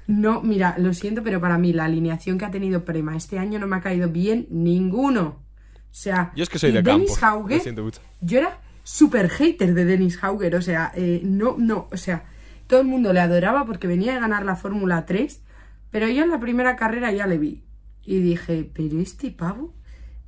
No, 0.07 0.41
mira, 0.41 0.75
lo 0.77 0.93
siento, 0.93 1.21
pero 1.23 1.41
para 1.41 1.57
mí 1.57 1.73
la 1.73 1.85
alineación 1.85 2.37
que 2.37 2.45
ha 2.45 2.51
tenido 2.51 2.85
Prema 2.85 3.17
este 3.17 3.37
año 3.37 3.59
no 3.59 3.67
me 3.67 3.75
ha 3.75 3.81
caído 3.81 4.09
bien 4.09 4.47
ninguno. 4.49 5.39
O 5.75 5.93
sea, 5.93 6.31
Yo 6.35 6.43
es 6.43 6.49
que 6.49 6.57
soy 6.59 6.71
de 6.71 6.81
campo. 6.81 6.99
Dennis 6.99 7.21
Hauger, 7.23 7.57
Lo 7.57 7.63
siento 7.63 7.83
mucho. 7.83 7.99
yo 8.21 8.39
era 8.39 8.59
súper 8.83 9.29
hater 9.29 9.73
de 9.73 9.83
Dennis 9.85 10.23
Hauger, 10.23 10.55
o 10.55 10.61
sea, 10.61 10.91
eh, 10.95 11.21
no, 11.25 11.55
no, 11.57 11.87
o 11.91 11.97
sea, 11.97 12.23
todo 12.67 12.79
el 12.79 12.87
mundo 12.87 13.11
le 13.11 13.19
adoraba 13.19 13.65
porque 13.65 13.87
venía 13.87 14.13
de 14.13 14.19
ganar 14.21 14.45
la 14.45 14.55
Fórmula 14.55 15.05
3, 15.05 15.41
pero 15.91 16.07
yo 16.07 16.23
en 16.23 16.29
la 16.29 16.39
primera 16.39 16.75
carrera 16.75 17.11
ya 17.11 17.27
le 17.27 17.37
vi 17.37 17.63
y 18.03 18.19
dije, 18.19 18.69
pero 18.73 18.99
este 18.99 19.31
pavo, 19.31 19.73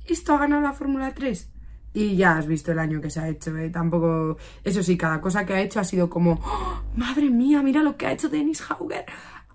¿esto 0.06 0.34
ha 0.34 0.38
ganado 0.38 0.62
la 0.62 0.72
Fórmula 0.72 1.14
3? 1.14 1.50
Y 1.94 2.16
ya 2.16 2.38
has 2.38 2.46
visto 2.46 2.72
el 2.72 2.78
año 2.78 3.00
que 3.00 3.10
se 3.10 3.20
ha 3.20 3.28
hecho, 3.28 3.56
¿eh? 3.58 3.68
Tampoco... 3.68 4.38
Eso 4.64 4.82
sí, 4.82 4.96
cada 4.96 5.20
cosa 5.20 5.44
que 5.44 5.52
ha 5.52 5.60
hecho 5.60 5.78
ha 5.78 5.84
sido 5.84 6.08
como... 6.08 6.40
¡Oh, 6.42 6.82
¡Madre 6.96 7.28
mía, 7.28 7.62
mira 7.62 7.82
lo 7.82 7.96
que 7.96 8.06
ha 8.06 8.12
hecho 8.12 8.30
Dennis 8.30 8.62
Hauger! 8.62 9.04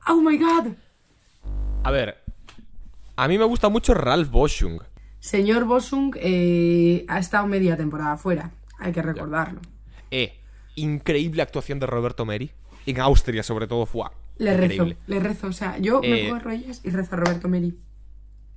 ¡Oh, 0.07 0.21
my 0.21 0.37
God! 0.37 0.73
A 1.83 1.91
ver. 1.91 2.17
A 3.15 3.27
mí 3.27 3.37
me 3.39 3.45
gusta 3.45 3.69
mucho 3.69 3.95
Ralph 3.95 4.29
Boschung. 4.29 4.79
Señor 5.19 5.65
Bosung 5.65 6.15
eh, 6.19 7.05
ha 7.07 7.19
estado 7.19 7.47
media 7.47 7.75
temporada 7.75 8.17
fuera, 8.17 8.51
hay 8.79 8.91
que 8.91 9.01
recordarlo. 9.01 9.61
Eh, 10.11 10.39
increíble 10.75 11.41
actuación 11.41 11.79
de 11.79 11.87
Roberto 11.87 12.25
Meri. 12.25 12.51
En 12.85 12.99
Austria, 13.01 13.41
sobre 13.43 13.67
todo, 13.67 13.85
fue 13.85 14.05
Le 14.39 14.56
rezo, 14.58 14.88
le 15.08 15.20
rezo. 15.20 15.48
O 15.48 15.51
sea, 15.53 15.77
yo 15.79 16.01
me 16.01 16.27
Eh, 16.27 16.34
de 16.34 16.39
rodillas 16.39 16.82
y 16.84 16.89
rezo 16.91 17.15
a 17.15 17.20
Roberto 17.20 17.48
Meri. 17.50 17.75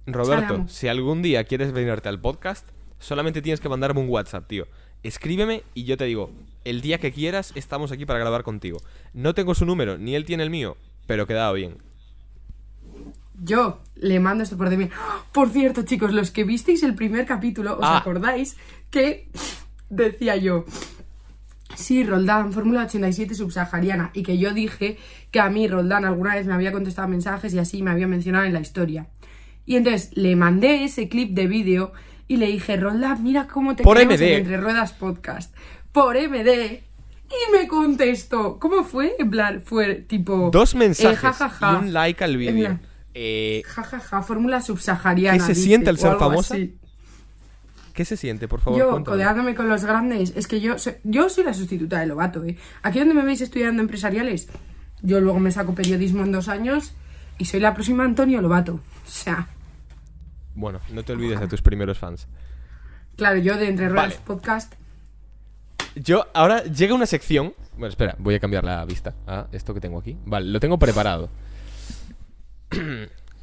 Roberto, 0.06 0.46
Salamo. 0.46 0.68
si 0.68 0.88
algún 0.88 1.22
día 1.22 1.44
quieres 1.44 1.72
venirte 1.72 2.08
al 2.08 2.20
podcast, 2.20 2.66
solamente 2.98 3.42
tienes 3.42 3.60
que 3.60 3.68
mandarme 3.68 4.00
un 4.00 4.08
WhatsApp, 4.08 4.46
tío. 4.46 4.66
Escríbeme 5.02 5.62
y 5.74 5.84
yo 5.84 5.96
te 5.96 6.04
digo, 6.04 6.30
el 6.64 6.80
día 6.82 6.98
que 6.98 7.12
quieras 7.12 7.52
estamos 7.54 7.92
aquí 7.92 8.04
para 8.06 8.18
grabar 8.18 8.42
contigo. 8.42 8.78
No 9.14 9.34
tengo 9.34 9.54
su 9.54 9.64
número, 9.64 9.96
ni 9.98 10.14
él 10.14 10.24
tiene 10.24 10.42
el 10.42 10.50
mío, 10.50 10.76
pero 11.06 11.26
quedado 11.26 11.54
bien. 11.54 11.76
Yo 13.42 13.80
le 13.94 14.20
mando 14.20 14.44
esto 14.44 14.58
por 14.58 14.68
de 14.68 14.76
mí. 14.76 14.88
Por 15.32 15.48
cierto, 15.48 15.82
chicos, 15.82 16.12
los 16.12 16.30
que 16.30 16.44
visteis 16.44 16.82
el 16.82 16.94
primer 16.94 17.24
capítulo, 17.24 17.74
¿os 17.78 17.80
Ah. 17.82 17.98
acordáis 17.98 18.56
que 18.90 19.28
decía 19.88 20.36
yo? 20.36 20.66
Sí, 21.74 22.04
Roldán, 22.04 22.52
Fórmula 22.52 22.84
87 22.84 23.34
subsahariana. 23.34 24.10
Y 24.14 24.22
que 24.22 24.38
yo 24.38 24.52
dije 24.52 24.98
que 25.30 25.40
a 25.40 25.48
mí 25.50 25.68
Roldán 25.68 26.04
alguna 26.04 26.34
vez 26.34 26.46
me 26.46 26.54
había 26.54 26.72
contestado 26.72 27.08
mensajes 27.08 27.54
y 27.54 27.58
así 27.58 27.82
me 27.82 27.90
había 27.90 28.06
mencionado 28.06 28.44
en 28.44 28.52
la 28.52 28.60
historia. 28.60 29.06
Y 29.66 29.76
entonces 29.76 30.10
le 30.14 30.34
mandé 30.36 30.84
ese 30.84 31.08
clip 31.08 31.30
de 31.32 31.46
vídeo 31.46 31.92
y 32.28 32.36
le 32.36 32.46
dije, 32.46 32.76
Roldán, 32.76 33.22
mira 33.22 33.46
cómo 33.46 33.76
te 33.76 33.82
Por 33.82 33.96
queremos 33.96 34.18
MD. 34.20 34.22
en 34.24 34.38
Entre 34.40 34.56
Ruedas 34.56 34.92
Podcast. 34.92 35.54
Por 35.92 36.16
MD. 36.16 36.82
Y 37.30 37.52
me 37.52 37.68
contestó. 37.68 38.58
¿Cómo 38.58 38.82
fue? 38.82 39.14
En 39.18 39.30
plan, 39.30 39.62
fue 39.64 39.94
tipo... 39.96 40.50
Dos 40.52 40.74
eh, 40.74 40.78
mensajes 40.78 41.18
ja, 41.20 41.32
ja, 41.32 41.48
ja. 41.48 41.72
y 41.72 41.84
un 41.84 41.92
like 41.92 42.24
al 42.24 42.36
vídeo. 42.36 42.78
Eh, 43.14 43.62
Ja, 43.66 43.82
ja, 43.82 44.00
ja, 44.00 44.22
fórmula 44.22 44.60
subsahariana. 44.60 45.38
¿Qué 45.38 45.44
se 45.44 45.48
dice, 45.52 45.62
siente 45.62 45.90
al 45.90 45.96
o 45.96 45.98
ser 45.98 46.16
famosa? 46.16 46.54
así. 46.54 46.76
¿Qué 48.00 48.06
se 48.06 48.16
siente, 48.16 48.48
por 48.48 48.60
favor? 48.62 48.78
Yo, 48.78 48.88
cuéntame. 48.92 49.14
codeándome 49.14 49.54
con 49.54 49.68
los 49.68 49.84
grandes, 49.84 50.32
es 50.34 50.46
que 50.46 50.58
yo 50.58 50.78
soy, 50.78 50.94
yo 51.04 51.28
soy 51.28 51.44
la 51.44 51.52
sustituta 51.52 52.00
de 52.00 52.06
Lobato, 52.06 52.42
¿eh? 52.46 52.56
Aquí 52.82 52.98
donde 52.98 53.12
me 53.12 53.22
veis 53.22 53.42
estudiando 53.42 53.82
empresariales, 53.82 54.48
yo 55.02 55.20
luego 55.20 55.38
me 55.38 55.50
saco 55.50 55.74
periodismo 55.74 56.22
en 56.22 56.32
dos 56.32 56.48
años 56.48 56.94
y 57.36 57.44
soy 57.44 57.60
la 57.60 57.74
próxima 57.74 58.02
Antonio 58.06 58.40
Lobato. 58.40 58.76
O 58.76 58.80
sea, 59.04 59.48
Bueno, 60.54 60.80
no 60.94 61.02
te 61.02 61.12
olvides 61.12 61.40
de 61.40 61.46
tus 61.46 61.60
primeros 61.60 61.98
fans. 61.98 62.26
claro, 63.16 63.36
yo 63.38 63.58
de 63.58 63.68
Entre 63.68 63.90
Ruedas 63.90 64.14
Vale. 64.14 64.20
Podcast, 64.24 64.72
Yo, 65.94 66.26
ahora 66.32 66.64
llega 66.64 66.94
una 66.94 67.04
sección. 67.04 67.52
Bueno, 67.72 67.88
espera, 67.88 68.16
voy 68.18 68.34
a 68.34 68.40
cambiar 68.40 68.64
la 68.64 68.82
vista 68.86 69.14
a 69.26 69.46
esto 69.52 69.74
que 69.74 69.80
tengo 69.80 69.98
aquí. 69.98 70.16
Vale, 70.24 70.46
lo 70.46 70.58
tengo 70.58 70.78
preparado. 70.78 71.28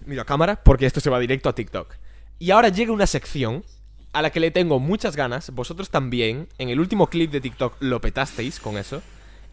Mira, 0.08 0.26
cámara, 0.26 0.56
porque 0.64 0.88
esto 0.88 1.00
se 1.00 1.12
va 1.12 1.20
directo 1.20 1.48
a 1.48 1.54
TikTok. 1.54 1.94
Y 2.40 2.50
ahora 2.50 2.70
llega 2.70 2.92
una 2.92 3.06
sección 3.06 3.64
a 4.18 4.22
la 4.24 4.32
que 4.32 4.40
le 4.40 4.50
tengo 4.50 4.80
muchas 4.80 5.16
ganas. 5.16 5.52
Vosotros 5.52 5.92
también. 5.92 6.48
En 6.58 6.70
el 6.70 6.80
último 6.80 7.06
clip 7.06 7.30
de 7.30 7.40
TikTok 7.40 7.76
lo 7.80 8.02
petasteis 8.02 8.60
con 8.60 8.76
eso. 8.76 9.04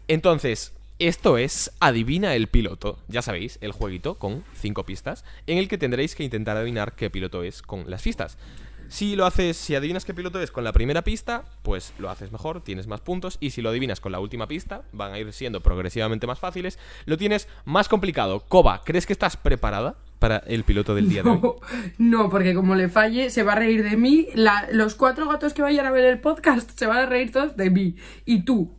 Entonces, 0.07 0.73
esto 0.97 1.37
es 1.37 1.71
Adivina 1.79 2.33
el 2.33 2.47
piloto. 2.47 2.97
Ya 3.07 3.21
sabéis, 3.21 3.59
el 3.61 3.73
jueguito 3.73 4.15
con 4.15 4.43
cinco 4.55 4.83
pistas. 4.83 5.23
En 5.45 5.59
el 5.59 5.67
que 5.67 5.77
tendréis 5.77 6.15
que 6.15 6.23
intentar 6.23 6.57
adivinar 6.57 6.93
qué 6.95 7.11
piloto 7.11 7.43
es 7.43 7.61
con 7.61 7.91
las 7.91 8.01
pistas. 8.01 8.39
Si 8.87 9.15
lo 9.15 9.27
haces, 9.27 9.55
si 9.55 9.75
adivinas 9.75 10.03
qué 10.03 10.15
piloto 10.15 10.41
es 10.41 10.49
con 10.49 10.63
la 10.63 10.73
primera 10.73 11.03
pista, 11.03 11.45
pues 11.61 11.93
lo 11.99 12.09
haces 12.09 12.31
mejor, 12.31 12.63
tienes 12.63 12.87
más 12.87 13.01
puntos. 13.01 13.37
Y 13.39 13.51
si 13.51 13.61
lo 13.61 13.69
adivinas 13.69 13.99
con 13.99 14.13
la 14.13 14.19
última 14.19 14.47
pista, 14.47 14.81
van 14.93 15.13
a 15.13 15.19
ir 15.19 15.31
siendo 15.31 15.61
progresivamente 15.61 16.25
más 16.25 16.39
fáciles. 16.39 16.79
Lo 17.05 17.17
tienes 17.17 17.47
más 17.65 17.87
complicado. 17.87 18.39
Koba, 18.39 18.81
¿crees 18.83 19.05
que 19.05 19.13
estás 19.13 19.37
preparada 19.37 19.95
para 20.25 20.37
el 20.47 20.63
piloto 20.63 20.95
del 20.95 21.07
día 21.07 21.21
de 21.21 21.29
hoy? 21.29 21.39
no, 21.39 21.55
no, 21.99 22.29
porque 22.31 22.55
como 22.55 22.73
le 22.73 22.89
falle, 22.89 23.29
se 23.29 23.43
va 23.43 23.51
a 23.53 23.55
reír 23.57 23.83
de 23.87 23.95
mí. 23.95 24.27
La- 24.33 24.67
los 24.71 24.95
cuatro 24.95 25.29
gatos 25.29 25.53
que 25.53 25.61
vayan 25.61 25.85
a 25.85 25.91
ver 25.91 26.03
el 26.05 26.19
podcast 26.19 26.71
se 26.77 26.87
van 26.87 26.97
a 26.97 27.05
reír 27.05 27.31
todos 27.31 27.55
de 27.55 27.69
mí. 27.69 27.95
Y 28.25 28.41
tú, 28.43 28.73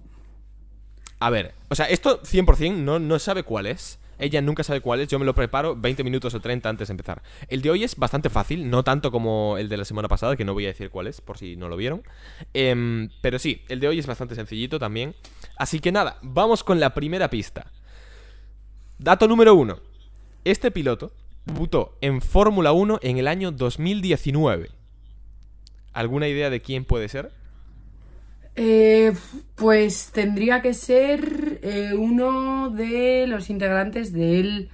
A 1.20 1.30
ver, 1.30 1.54
o 1.68 1.74
sea, 1.76 1.86
esto 1.86 2.20
100% 2.22 2.74
no, 2.78 2.98
no 2.98 3.18
sabe 3.20 3.44
cuál 3.44 3.66
es. 3.66 4.00
Ella 4.18 4.40
nunca 4.42 4.64
sabe 4.64 4.80
cuál 4.80 5.00
es. 5.00 5.08
Yo 5.08 5.18
me 5.20 5.24
lo 5.24 5.34
preparo 5.34 5.76
20 5.76 6.02
minutos 6.02 6.34
o 6.34 6.40
30 6.40 6.68
antes 6.68 6.88
de 6.88 6.92
empezar. 6.92 7.22
El 7.48 7.62
de 7.62 7.70
hoy 7.70 7.84
es 7.84 7.94
bastante 7.96 8.28
fácil, 8.28 8.68
no 8.68 8.82
tanto 8.82 9.10
como 9.12 9.56
el 9.58 9.68
de 9.68 9.76
la 9.76 9.84
semana 9.84 10.08
pasada, 10.08 10.36
que 10.36 10.44
no 10.44 10.52
voy 10.52 10.64
a 10.64 10.68
decir 10.68 10.90
cuál 10.90 11.06
es, 11.06 11.20
por 11.20 11.38
si 11.38 11.54
no 11.56 11.68
lo 11.68 11.76
vieron. 11.76 12.02
Em, 12.54 13.08
pero 13.20 13.38
sí, 13.38 13.62
el 13.68 13.78
de 13.78 13.88
hoy 13.88 13.98
es 14.00 14.06
bastante 14.06 14.34
sencillito 14.34 14.78
también. 14.80 15.14
Así 15.56 15.78
que 15.80 15.92
nada, 15.92 16.18
vamos 16.22 16.64
con 16.64 16.80
la 16.80 16.92
primera 16.92 17.30
pista. 17.30 17.70
Dato 18.98 19.28
número 19.28 19.54
uno. 19.54 19.78
Este 20.44 20.70
piloto 20.70 21.12
debutó 21.46 21.96
en 22.00 22.20
Fórmula 22.20 22.72
1 22.72 22.98
en 23.02 23.18
el 23.18 23.28
año 23.28 23.52
2019. 23.52 24.70
¿Alguna 25.92 26.28
idea 26.28 26.50
de 26.50 26.60
quién 26.60 26.84
puede 26.84 27.08
ser? 27.08 27.32
Eh, 28.56 29.12
pues 29.54 30.10
tendría 30.12 30.60
que 30.60 30.74
ser 30.74 31.60
eh, 31.62 31.92
uno 31.96 32.70
de 32.70 33.26
los 33.26 33.48
integrantes 33.50 34.12
del 34.12 34.70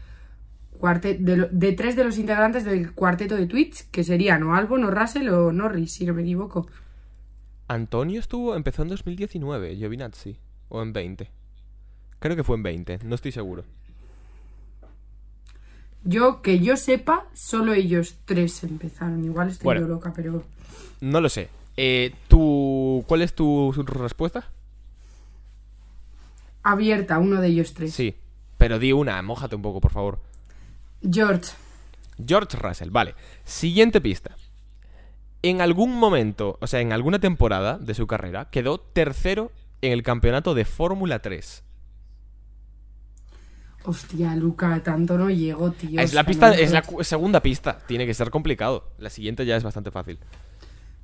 cuarteto, 0.78 1.22
de, 1.22 1.48
de 1.50 1.72
tres 1.72 1.94
de 1.94 2.04
los 2.04 2.18
integrantes 2.18 2.64
del 2.64 2.92
cuarteto 2.92 3.37
de 3.37 3.46
Twitch, 3.46 3.90
que 3.90 4.04
serían 4.04 4.42
o 4.44 4.54
Albon, 4.54 4.85
o 4.85 4.90
Russell 4.90 5.28
o 5.28 5.52
Norris, 5.52 5.92
si 5.92 6.06
no 6.06 6.14
me 6.14 6.22
equivoco. 6.22 6.66
Antonio 7.68 8.20
estuvo, 8.20 8.54
empezó 8.54 8.82
en 8.82 8.88
2019, 8.88 9.76
Giovinazzi, 9.76 10.38
o 10.68 10.82
en 10.82 10.92
20. 10.92 11.30
Creo 12.18 12.37
que 12.37 12.44
fue 12.44 12.56
en 12.56 12.62
20, 12.62 12.98
no 13.04 13.14
estoy 13.14 13.32
seguro. 13.32 13.64
Yo, 16.04 16.42
que 16.42 16.58
yo 16.58 16.76
sepa, 16.76 17.26
solo 17.32 17.74
ellos 17.74 18.16
tres 18.24 18.64
empezaron. 18.64 19.24
Igual 19.24 19.48
estoy 19.48 19.64
Bueno. 19.64 19.80
yo 19.82 19.88
loca, 19.88 20.12
pero... 20.14 20.42
No 21.00 21.20
lo 21.20 21.28
sé. 21.28 21.48
Eh, 21.76 22.14
¿tú, 22.28 23.04
¿Cuál 23.06 23.22
es 23.22 23.34
tu, 23.34 23.72
respuesta? 23.72 24.50
Abierta, 26.62 27.18
uno 27.18 27.40
de 27.40 27.48
ellos 27.48 27.74
tres. 27.74 27.94
Sí. 27.94 28.16
Pero 28.58 28.78
di 28.78 28.92
una, 28.92 29.20
mójate 29.22 29.56
un 29.56 29.62
poco, 29.62 29.80
por 29.80 29.92
favor. 29.92 30.20
George. 31.08 31.52
George 32.24 32.56
Russell, 32.56 32.90
vale. 32.90 33.14
Siguiente 33.44 34.00
pista. 34.00 34.36
En 35.42 35.60
algún 35.60 35.98
momento, 35.98 36.58
o 36.60 36.66
sea, 36.68 36.80
en 36.80 36.92
alguna 36.92 37.18
temporada 37.18 37.78
de 37.78 37.94
su 37.94 38.06
carrera, 38.06 38.48
quedó 38.50 38.78
tercero 38.78 39.50
en 39.80 39.92
el 39.92 40.04
campeonato 40.04 40.54
de 40.54 40.64
Fórmula 40.64 41.18
3. 41.18 41.64
Hostia, 43.84 44.36
Luca, 44.36 44.80
tanto 44.82 45.18
no 45.18 45.28
llego, 45.28 45.72
tío. 45.72 46.00
es 46.00 46.14
la 46.14 46.24
pista, 46.24 46.52
es 46.52 46.70
la 46.70 46.84
segunda 47.00 47.40
pista. 47.42 47.78
Tiene 47.86 48.06
que 48.06 48.14
ser 48.14 48.30
complicado. 48.30 48.90
La 48.98 49.10
siguiente 49.10 49.44
ya 49.44 49.56
es 49.56 49.62
bastante 49.62 49.90
fácil. 49.90 50.18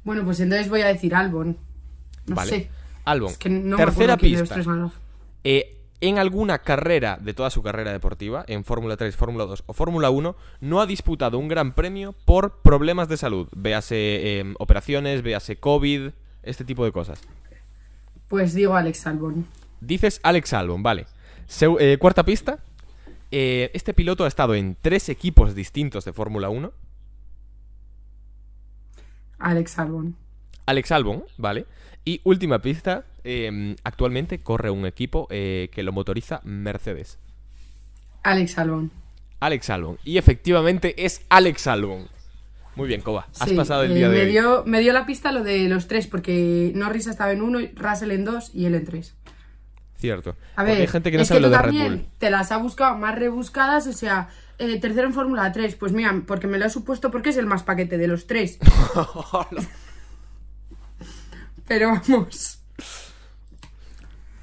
Bueno, 0.04 0.24
pues 0.24 0.40
entonces 0.40 0.68
voy 0.68 0.82
a 0.82 0.86
decir 0.86 1.14
Albon. 1.14 1.58
No 2.26 2.36
vale. 2.36 2.50
sé. 2.50 2.70
Albon. 3.04 3.30
Es 3.30 3.38
que 3.38 3.50
no 3.50 3.76
me 3.76 3.84
Tercera 3.84 4.16
pista. 4.16 4.56
Eh, 5.44 5.78
en 6.00 6.18
alguna 6.18 6.58
carrera 6.60 7.18
de 7.20 7.34
toda 7.34 7.50
su 7.50 7.62
carrera 7.62 7.92
deportiva, 7.92 8.44
en 8.46 8.64
Fórmula 8.64 8.96
3, 8.96 9.16
Fórmula 9.16 9.44
2 9.44 9.64
o 9.66 9.72
Fórmula 9.72 10.10
1, 10.10 10.36
no 10.60 10.80
ha 10.80 10.86
disputado 10.86 11.38
un 11.38 11.48
gran 11.48 11.74
premio 11.74 12.14
por 12.24 12.62
problemas 12.62 13.08
de 13.08 13.16
salud. 13.16 13.48
Véase 13.56 13.96
eh, 13.96 14.54
operaciones, 14.58 15.22
véase 15.22 15.56
COVID, 15.56 16.10
este 16.42 16.64
tipo 16.64 16.84
de 16.84 16.92
cosas. 16.92 17.20
Pues 18.28 18.54
digo 18.54 18.76
Alex 18.76 19.06
Albon. 19.06 19.46
Dices 19.80 20.20
Alex 20.22 20.52
Albon, 20.52 20.82
vale. 20.82 21.06
Eh, 21.80 21.96
cuarta 21.98 22.24
pista. 22.24 22.58
Eh, 23.30 23.70
este 23.74 23.92
piloto 23.94 24.24
ha 24.24 24.28
estado 24.28 24.54
en 24.54 24.76
tres 24.80 25.08
equipos 25.08 25.54
distintos 25.54 26.04
de 26.04 26.12
Fórmula 26.12 26.48
1. 26.48 26.72
Alex 29.38 29.78
Albon. 29.78 30.16
Alex 30.66 30.92
Albon, 30.92 31.24
¿vale? 31.36 31.66
Y 32.04 32.20
última 32.24 32.60
pista. 32.60 33.04
eh, 33.24 33.76
actualmente 33.84 34.38
corre 34.42 34.70
un 34.70 34.86
equipo 34.86 35.26
eh, 35.30 35.68
que 35.72 35.82
lo 35.82 35.92
motoriza 35.92 36.40
Mercedes. 36.44 37.18
Alex 38.22 38.56
Albon. 38.58 38.90
Alex 39.40 39.68
Albon. 39.70 39.98
Y 40.04 40.16
efectivamente 40.18 41.04
es 41.04 41.22
Alex 41.28 41.66
Albon. 41.66 42.08
Muy 42.74 42.88
bien, 42.88 43.02
Koba. 43.02 43.28
Has 43.38 43.50
Sí, 43.50 43.54
pasado 43.56 43.82
el 43.82 43.92
eh, 43.92 43.94
día 43.96 44.08
de 44.08 44.16
me 44.16 44.22
hoy. 44.24 44.30
dio, 44.30 44.62
me 44.64 44.80
dio 44.80 44.92
la 44.92 45.04
pista 45.04 45.30
lo 45.32 45.42
de 45.42 45.68
los 45.68 45.88
tres, 45.88 46.06
porque 46.06 46.72
Norris 46.74 47.06
estaba 47.06 47.32
en 47.32 47.42
uno, 47.42 47.58
Russell 47.74 48.12
en 48.12 48.24
dos 48.24 48.50
y 48.54 48.64
él 48.66 48.74
en 48.76 48.84
tres. 48.84 49.14
Cierto. 49.98 50.36
A 50.54 50.62
ver, 50.62 50.80
hay 50.80 50.86
gente 50.86 51.10
que 51.10 51.16
no 51.16 51.24
es 51.24 51.28
sabe 51.28 51.40
que 51.40 51.48
lo 51.48 51.50
de 51.50 51.58
Red 51.58 51.72
Bull. 51.72 52.06
te 52.18 52.30
las 52.30 52.52
ha 52.52 52.58
buscado 52.58 52.96
más 52.96 53.18
rebuscadas, 53.18 53.88
o 53.88 53.92
sea, 53.92 54.28
eh, 54.58 54.78
tercero 54.78 55.08
en 55.08 55.12
Fórmula 55.12 55.50
3, 55.50 55.74
pues 55.74 55.92
mira, 55.92 56.22
porque 56.24 56.46
me 56.46 56.56
lo 56.58 56.66
he 56.66 56.70
supuesto 56.70 57.10
porque 57.10 57.30
es 57.30 57.36
el 57.36 57.46
más 57.46 57.64
paquete 57.64 57.98
de 57.98 58.06
los 58.06 58.28
tres. 58.28 58.60
Pero 61.66 61.88
vamos. 61.88 62.60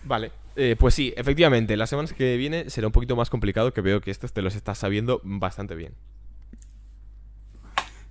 Vale. 0.04 0.32
Eh, 0.58 0.76
pues 0.78 0.94
sí, 0.94 1.14
efectivamente, 1.18 1.76
las 1.78 1.90
semanas 1.90 2.14
que 2.14 2.38
viene 2.38 2.70
será 2.70 2.88
un 2.88 2.94
poquito 2.94 3.16
más 3.16 3.30
complicado, 3.30 3.74
que 3.74 3.82
veo 3.82 4.02
que 4.02 4.12
estos 4.12 4.34
te 4.34 4.42
los 4.42 4.56
estás 4.56 4.78
sabiendo 4.78 5.22
bastante 5.24 5.76
bien. 5.76 5.94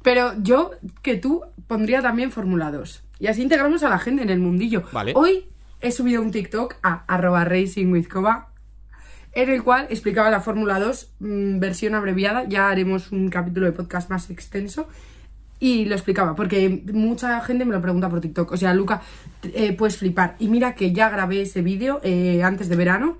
Pero 0.02 0.32
yo, 0.42 0.72
que 1.02 1.16
tú, 1.16 1.42
pondría 1.66 2.02
también 2.02 2.30
Fórmula 2.30 2.70
2. 2.70 3.02
Y 3.20 3.26
así 3.28 3.42
integramos 3.42 3.82
a 3.82 3.88
la 3.88 3.98
gente 3.98 4.22
en 4.22 4.30
el 4.30 4.38
mundillo. 4.38 4.82
Vale. 4.92 5.12
Hoy 5.14 5.46
he 5.84 5.92
subido 5.92 6.22
un 6.22 6.30
TikTok 6.30 6.76
a 6.82 7.04
arroba 7.06 7.44
racing 7.44 7.94
en 9.34 9.50
el 9.50 9.62
cual 9.62 9.86
explicaba 9.90 10.30
la 10.30 10.40
Fórmula 10.40 10.80
2, 10.80 11.14
mm, 11.18 11.58
versión 11.58 11.94
abreviada. 11.94 12.44
Ya 12.44 12.70
haremos 12.70 13.12
un 13.12 13.28
capítulo 13.28 13.66
de 13.66 13.72
podcast 13.72 14.08
más 14.08 14.30
extenso. 14.30 14.88
Y 15.60 15.84
lo 15.84 15.94
explicaba, 15.94 16.34
porque 16.34 16.82
mucha 16.92 17.40
gente 17.42 17.64
me 17.64 17.72
lo 17.72 17.82
pregunta 17.82 18.08
por 18.08 18.20
TikTok. 18.20 18.52
O 18.52 18.56
sea, 18.56 18.72
Luca, 18.72 19.02
eh, 19.42 19.72
puedes 19.74 19.98
flipar. 19.98 20.36
Y 20.38 20.48
mira 20.48 20.74
que 20.74 20.92
ya 20.92 21.10
grabé 21.10 21.42
ese 21.42 21.62
vídeo 21.62 22.00
eh, 22.02 22.42
antes 22.42 22.68
de 22.68 22.76
verano. 22.76 23.18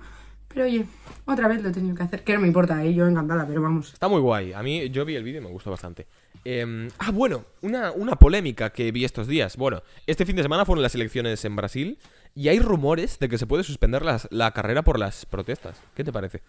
Pero 0.48 0.64
oye, 0.64 0.86
otra 1.26 1.48
vez 1.48 1.62
lo 1.62 1.68
he 1.68 1.72
tenido 1.72 1.94
que 1.94 2.02
hacer. 2.02 2.22
Que 2.22 2.34
no 2.34 2.40
me 2.40 2.46
importa, 2.46 2.82
eh, 2.84 2.94
yo 2.94 3.06
encantada, 3.06 3.46
pero 3.46 3.60
vamos. 3.60 3.92
Está 3.92 4.08
muy 4.08 4.20
guay. 4.20 4.52
A 4.52 4.62
mí, 4.62 4.88
yo 4.90 5.04
vi 5.04 5.16
el 5.16 5.24
vídeo 5.24 5.40
y 5.40 5.44
me 5.44 5.50
gustó 5.50 5.70
bastante. 5.70 6.06
Eh, 6.44 6.88
ah, 6.98 7.10
bueno, 7.10 7.44
una, 7.62 7.92
una 7.92 8.16
polémica 8.16 8.70
que 8.70 8.90
vi 8.92 9.04
estos 9.04 9.26
días. 9.26 9.56
Bueno, 9.56 9.82
este 10.06 10.26
fin 10.26 10.36
de 10.36 10.42
semana 10.42 10.64
fueron 10.64 10.82
las 10.82 10.94
elecciones 10.94 11.44
en 11.44 11.56
Brasil 11.56 11.98
y 12.34 12.48
hay 12.48 12.58
rumores 12.58 13.18
de 13.18 13.28
que 13.28 13.38
se 13.38 13.46
puede 13.46 13.64
suspender 13.64 14.02
las- 14.04 14.28
la 14.30 14.50
carrera 14.52 14.82
por 14.82 14.98
las 14.98 15.26
protestas. 15.26 15.80
¿Qué 15.94 16.04
te 16.04 16.12
parece? 16.12 16.42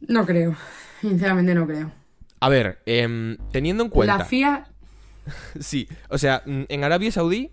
No 0.00 0.24
creo. 0.26 0.54
Sinceramente 1.00 1.54
no 1.54 1.66
creo. 1.66 1.90
A 2.40 2.48
ver, 2.48 2.80
em, 2.86 3.36
teniendo 3.50 3.82
en 3.84 3.90
cuenta... 3.90 4.18
La 4.18 4.24
FIA 4.24 4.64
Sí, 5.60 5.88
o 6.08 6.18
sea, 6.18 6.42
mm, 6.46 6.62
en 6.68 6.84
Arabia 6.84 7.10
Saudí 7.12 7.50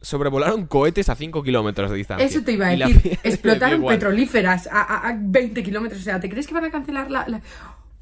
sobrevolaron 0.00 0.66
cohetes 0.66 1.08
a 1.08 1.14
5 1.16 1.42
kilómetros 1.42 1.90
de 1.90 1.96
distancia. 1.96 2.26
Eso 2.26 2.42
te 2.42 2.52
iba 2.52 2.68
a 2.68 2.76
decir. 2.76 3.18
Explotaron 3.24 3.84
petrolíferas 3.88 4.66
a, 4.68 4.82
a- 4.82 5.08
a 5.08 5.16
20 5.18 5.62
kilómetros. 5.62 6.00
O 6.00 6.04
sea, 6.04 6.20
¿te 6.20 6.28
crees 6.28 6.46
que 6.46 6.54
van 6.54 6.64
a 6.66 6.70
cancelar 6.70 7.10
la, 7.10 7.26
la- 7.26 7.40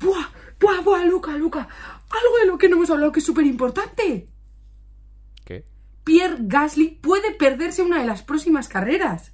¡Buah! 0.01 0.27
¡Buah, 0.61 0.81
buah, 0.83 1.05
Luca, 1.05 1.33
Luca! 1.37 1.61
Algo 1.61 2.39
de 2.41 2.47
lo 2.47 2.59
que 2.59 2.69
no 2.69 2.77
hemos 2.77 2.91
hablado 2.91 3.13
que 3.13 3.21
es 3.21 3.27
súper 3.27 3.47
importante. 3.47 4.29
Pierre 6.05 6.37
Gasly 6.41 6.99
puede 7.01 7.33
perderse 7.35 7.83
una 7.83 7.99
de 8.01 8.07
las 8.07 8.23
próximas 8.23 8.69
carreras. 8.69 9.33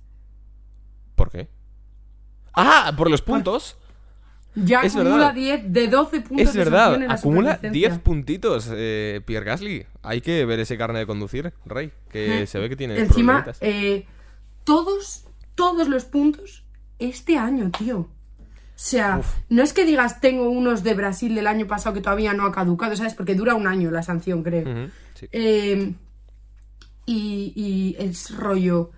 ¿Por 1.16 1.30
qué? 1.30 1.50
Ah, 2.54 2.92
por 2.96 3.10
los 3.10 3.22
puntos. 3.22 3.76
Ya 4.54 4.80
Es 4.80 4.96
acumula 4.96 5.32
verdad. 5.32 5.34
10 5.34 5.72
de 5.72 5.88
12 5.88 6.20
puntos 6.22 6.48
Es 6.48 6.56
verdad, 6.56 6.94
en 6.94 7.10
acumula 7.10 7.54
superlicencia. 7.54 7.88
10 7.90 8.00
puntitos 8.02 8.68
eh, 8.72 9.20
Pierre 9.24 9.46
Gasly. 9.46 9.86
Hay 10.02 10.20
que 10.22 10.44
ver 10.44 10.58
ese 10.58 10.76
carnet 10.76 11.02
de 11.02 11.06
conducir, 11.06 11.52
Rey, 11.64 11.92
que 12.10 12.46
se 12.46 12.58
ve 12.58 12.68
que 12.68 12.76
tiene 12.76 12.98
Encima, 12.98 13.46
eh, 13.60 14.06
todos, 14.64 15.26
todos 15.54 15.88
los 15.88 16.04
puntos 16.04 16.64
este 16.98 17.38
año, 17.38 17.70
tío. 17.70 17.98
O 17.98 18.82
sea, 18.82 19.18
Uf. 19.18 19.36
no 19.50 19.62
es 19.62 19.72
que 19.72 19.84
digas 19.84 20.20
tengo 20.20 20.48
unos 20.48 20.82
de 20.82 20.94
Brasil 20.94 21.34
del 21.34 21.46
año 21.46 21.66
pasado 21.66 21.94
que 21.94 22.00
todavía 22.00 22.32
no 22.32 22.44
ha 22.44 22.50
caducado, 22.52 22.96
¿sabes? 22.96 23.14
Porque 23.14 23.34
dura 23.34 23.54
un 23.54 23.66
año 23.68 23.90
la 23.90 24.02
sanción, 24.02 24.42
creo. 24.42 24.88
Sí. 25.14 25.28
Eh, 25.30 25.94
y, 27.06 27.52
y 27.56 27.96
es 28.02 28.36
rollo. 28.36 28.90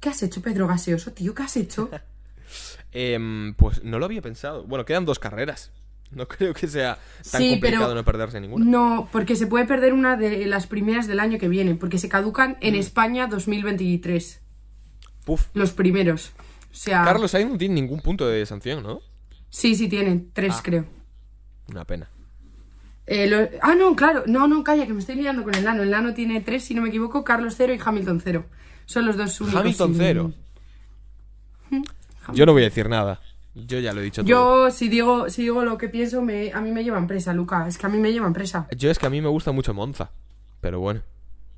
¿Qué 0.00 0.08
has 0.10 0.22
hecho, 0.22 0.42
Pedro 0.42 0.66
Gaseoso, 0.66 1.12
tío? 1.12 1.34
¿Qué 1.34 1.42
has 1.42 1.56
hecho? 1.56 1.90
Em, 2.92 3.54
pues 3.54 3.82
no 3.84 3.98
lo 3.98 4.06
había 4.06 4.22
pensado. 4.22 4.64
Bueno, 4.64 4.84
quedan 4.84 5.04
dos 5.04 5.18
carreras. 5.18 5.70
No 6.10 6.26
creo 6.28 6.54
que 6.54 6.66
sea 6.68 6.98
tan 7.30 7.42
Sí, 7.42 7.50
complicado 7.50 7.86
pero- 7.88 7.94
no 7.94 8.04
perderse 8.04 8.40
ninguna. 8.40 8.64
No, 8.64 9.08
porque 9.12 9.36
se 9.36 9.46
puede 9.46 9.66
perder 9.66 9.92
una 9.92 10.16
de 10.16 10.46
las 10.46 10.66
primeras 10.66 11.06
del 11.06 11.20
año 11.20 11.38
que 11.38 11.48
viene, 11.48 11.74
porque 11.74 11.98
se 11.98 12.08
caducan 12.08 12.52
Mm. 12.52 12.56
en 12.66 12.74
España 12.76 13.26
2023. 13.26 14.40
Puf. 15.24 15.48
Los 15.54 15.72
primeros. 15.72 16.30
O 16.70 16.74
sea, 16.78 17.02
Carlos 17.04 17.32
Sainz 17.32 17.50
no 17.50 17.58
tiene 17.58 17.74
ningún 17.74 18.00
punto 18.00 18.26
de 18.28 18.46
sanción, 18.46 18.82
¿no? 18.82 19.00
sí, 19.50 19.74
sí 19.74 19.88
tienen, 19.88 20.30
tres 20.32 20.54
Ah. 20.58 20.60
creo. 20.62 20.84
Una 21.68 21.84
pena. 21.84 22.08
Eh, 23.06 23.28
lo- 23.28 23.48
Ah, 23.62 23.74
no, 23.76 23.94
claro, 23.94 24.24
no, 24.26 24.48
no, 24.48 24.64
calla, 24.64 24.86
que 24.86 24.92
me 24.92 24.98
estoy 25.00 25.14
liando 25.16 25.42
con 25.44 25.54
el 25.54 25.62
Nano. 25.64 25.82
El 25.82 25.90
Nano 25.90 26.12
tiene 26.14 26.40
tres, 26.40 26.64
si 26.64 26.74
no 26.74 26.82
me 26.82 26.88
equivoco, 26.88 27.22
Carlos 27.24 27.54
cero 27.56 27.72
y 27.74 27.80
Hamilton 27.84 28.20
cero. 28.22 28.46
Son 28.84 29.06
los 29.06 29.16
dos 29.16 29.40
únicos. 29.40 29.60
Hamilton 29.60 29.88
sin- 29.90 29.98
cero. 29.98 30.32
Yo 32.32 32.46
no 32.46 32.52
voy 32.52 32.62
a 32.62 32.66
decir 32.66 32.88
nada. 32.88 33.20
Yo 33.54 33.78
ya 33.78 33.92
lo 33.92 34.00
he 34.00 34.04
dicho 34.04 34.22
todo. 34.22 34.28
Yo, 34.66 34.70
si 34.70 34.88
digo, 34.88 35.30
si 35.30 35.42
digo 35.42 35.64
lo 35.64 35.78
que 35.78 35.88
pienso, 35.88 36.20
me, 36.22 36.52
a 36.52 36.60
mí 36.60 36.70
me 36.72 36.84
llevan 36.84 37.06
presa, 37.06 37.32
Luca. 37.32 37.66
Es 37.68 37.78
que 37.78 37.86
a 37.86 37.88
mí 37.88 37.98
me 37.98 38.12
llevan 38.12 38.32
presa. 38.32 38.66
Yo 38.76 38.90
es 38.90 38.98
que 38.98 39.06
a 39.06 39.10
mí 39.10 39.20
me 39.22 39.28
gusta 39.28 39.52
mucho 39.52 39.72
Monza. 39.72 40.10
Pero 40.60 40.80
bueno, 40.80 41.02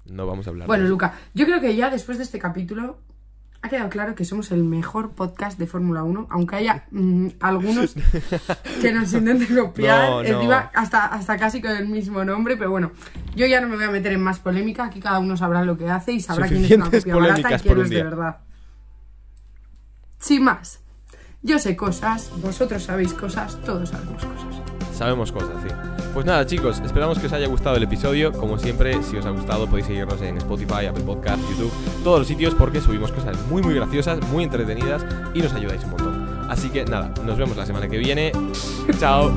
no 0.05 0.27
vamos 0.27 0.47
a 0.47 0.51
hablar 0.51 0.67
Bueno, 0.69 0.83
de 0.83 0.87
eso. 0.87 0.93
Luca, 0.93 1.15
yo 1.35 1.47
creo 1.47 1.61
que 1.61 1.75
ya 1.75 1.91
después 1.91 2.19
de 2.19 2.25
este 2.25 2.39
capítulo 2.39 2.99
ha 3.61 3.69
quedado 3.69 3.91
claro 3.91 4.15
que 4.15 4.25
somos 4.25 4.53
el 4.53 4.63
mejor 4.63 5.11
podcast 5.11 5.59
de 5.59 5.67
Fórmula 5.67 6.05
1, 6.05 6.29
aunque 6.31 6.57
haya 6.57 6.85
mm, 6.91 7.29
algunos 7.41 7.95
que 8.81 8.93
nos 8.93 9.13
intenten 9.13 9.57
copiar, 9.57 10.11
No, 10.11 10.23
no. 10.23 10.29
encima 10.29 10.71
hasta, 10.75 11.07
hasta 11.07 11.37
casi 11.37 11.61
con 11.61 11.73
el 11.73 11.89
mismo 11.89 12.25
nombre, 12.25 12.57
pero 12.57 12.71
bueno, 12.71 12.93
yo 13.35 13.47
ya 13.47 13.61
no 13.61 13.69
me 13.69 13.77
voy 13.77 13.87
a 13.87 13.91
meter 13.91 14.13
en 14.13 14.23
más 14.23 14.39
polémica, 14.39 14.85
aquí 14.85 15.01
cada 15.01 15.19
uno 15.19 15.37
sabrá 15.37 15.65
lo 15.65 15.77
que 15.77 15.91
hace 15.91 16.13
y 16.13 16.21
sabrá 16.21 16.47
quién 16.47 16.65
es 16.65 16.71
una 16.73 16.85
copia 16.91 17.17
barata 17.17 17.55
y 17.57 17.59
quién 17.59 17.81
es 17.81 17.91
de 17.91 18.03
verdad. 18.05 18.39
Sin 20.19 20.45
más, 20.45 20.81
yo 21.43 21.59
sé 21.59 21.77
cosas, 21.77 22.31
vosotros 22.41 22.83
sabéis 22.85 23.13
cosas, 23.13 23.61
todos 23.63 23.89
sabemos 23.91 24.25
cosas. 24.25 24.63
Sabemos 24.99 25.31
cosas, 25.31 25.63
sí. 25.63 25.69
Pues 26.13 26.27
nada, 26.27 26.45
chicos, 26.45 26.81
esperamos 26.85 27.21
que 27.21 27.27
os 27.27 27.33
haya 27.33 27.47
gustado 27.47 27.77
el 27.77 27.85
episodio. 27.85 28.33
Como 28.33 28.59
siempre, 28.59 29.01
si 29.05 29.17
os 29.17 29.25
ha 29.27 29.31
gustado, 29.31 29.69
podéis 29.69 29.87
seguirnos 29.87 30.21
en 30.23 30.39
Spotify, 30.39 30.87
Apple 30.87 31.05
Podcast, 31.05 31.41
YouTube, 31.49 31.71
todos 32.03 32.19
los 32.19 32.27
sitios 32.27 32.53
porque 32.57 32.81
subimos 32.81 33.13
cosas 33.13 33.37
muy, 33.49 33.63
muy 33.63 33.75
graciosas, 33.75 34.21
muy 34.33 34.43
entretenidas 34.43 35.07
y 35.35 35.41
nos 35.41 35.53
ayudáis 35.53 35.85
un 35.85 35.91
montón. 35.91 36.47
Así 36.51 36.69
que 36.69 36.85
nada, 36.85 37.15
nos 37.25 37.39
vemos 37.39 37.57
la 37.57 37.65
semana 37.65 37.87
que 37.87 37.99
viene. 37.99 38.33
Chao. 38.99 39.33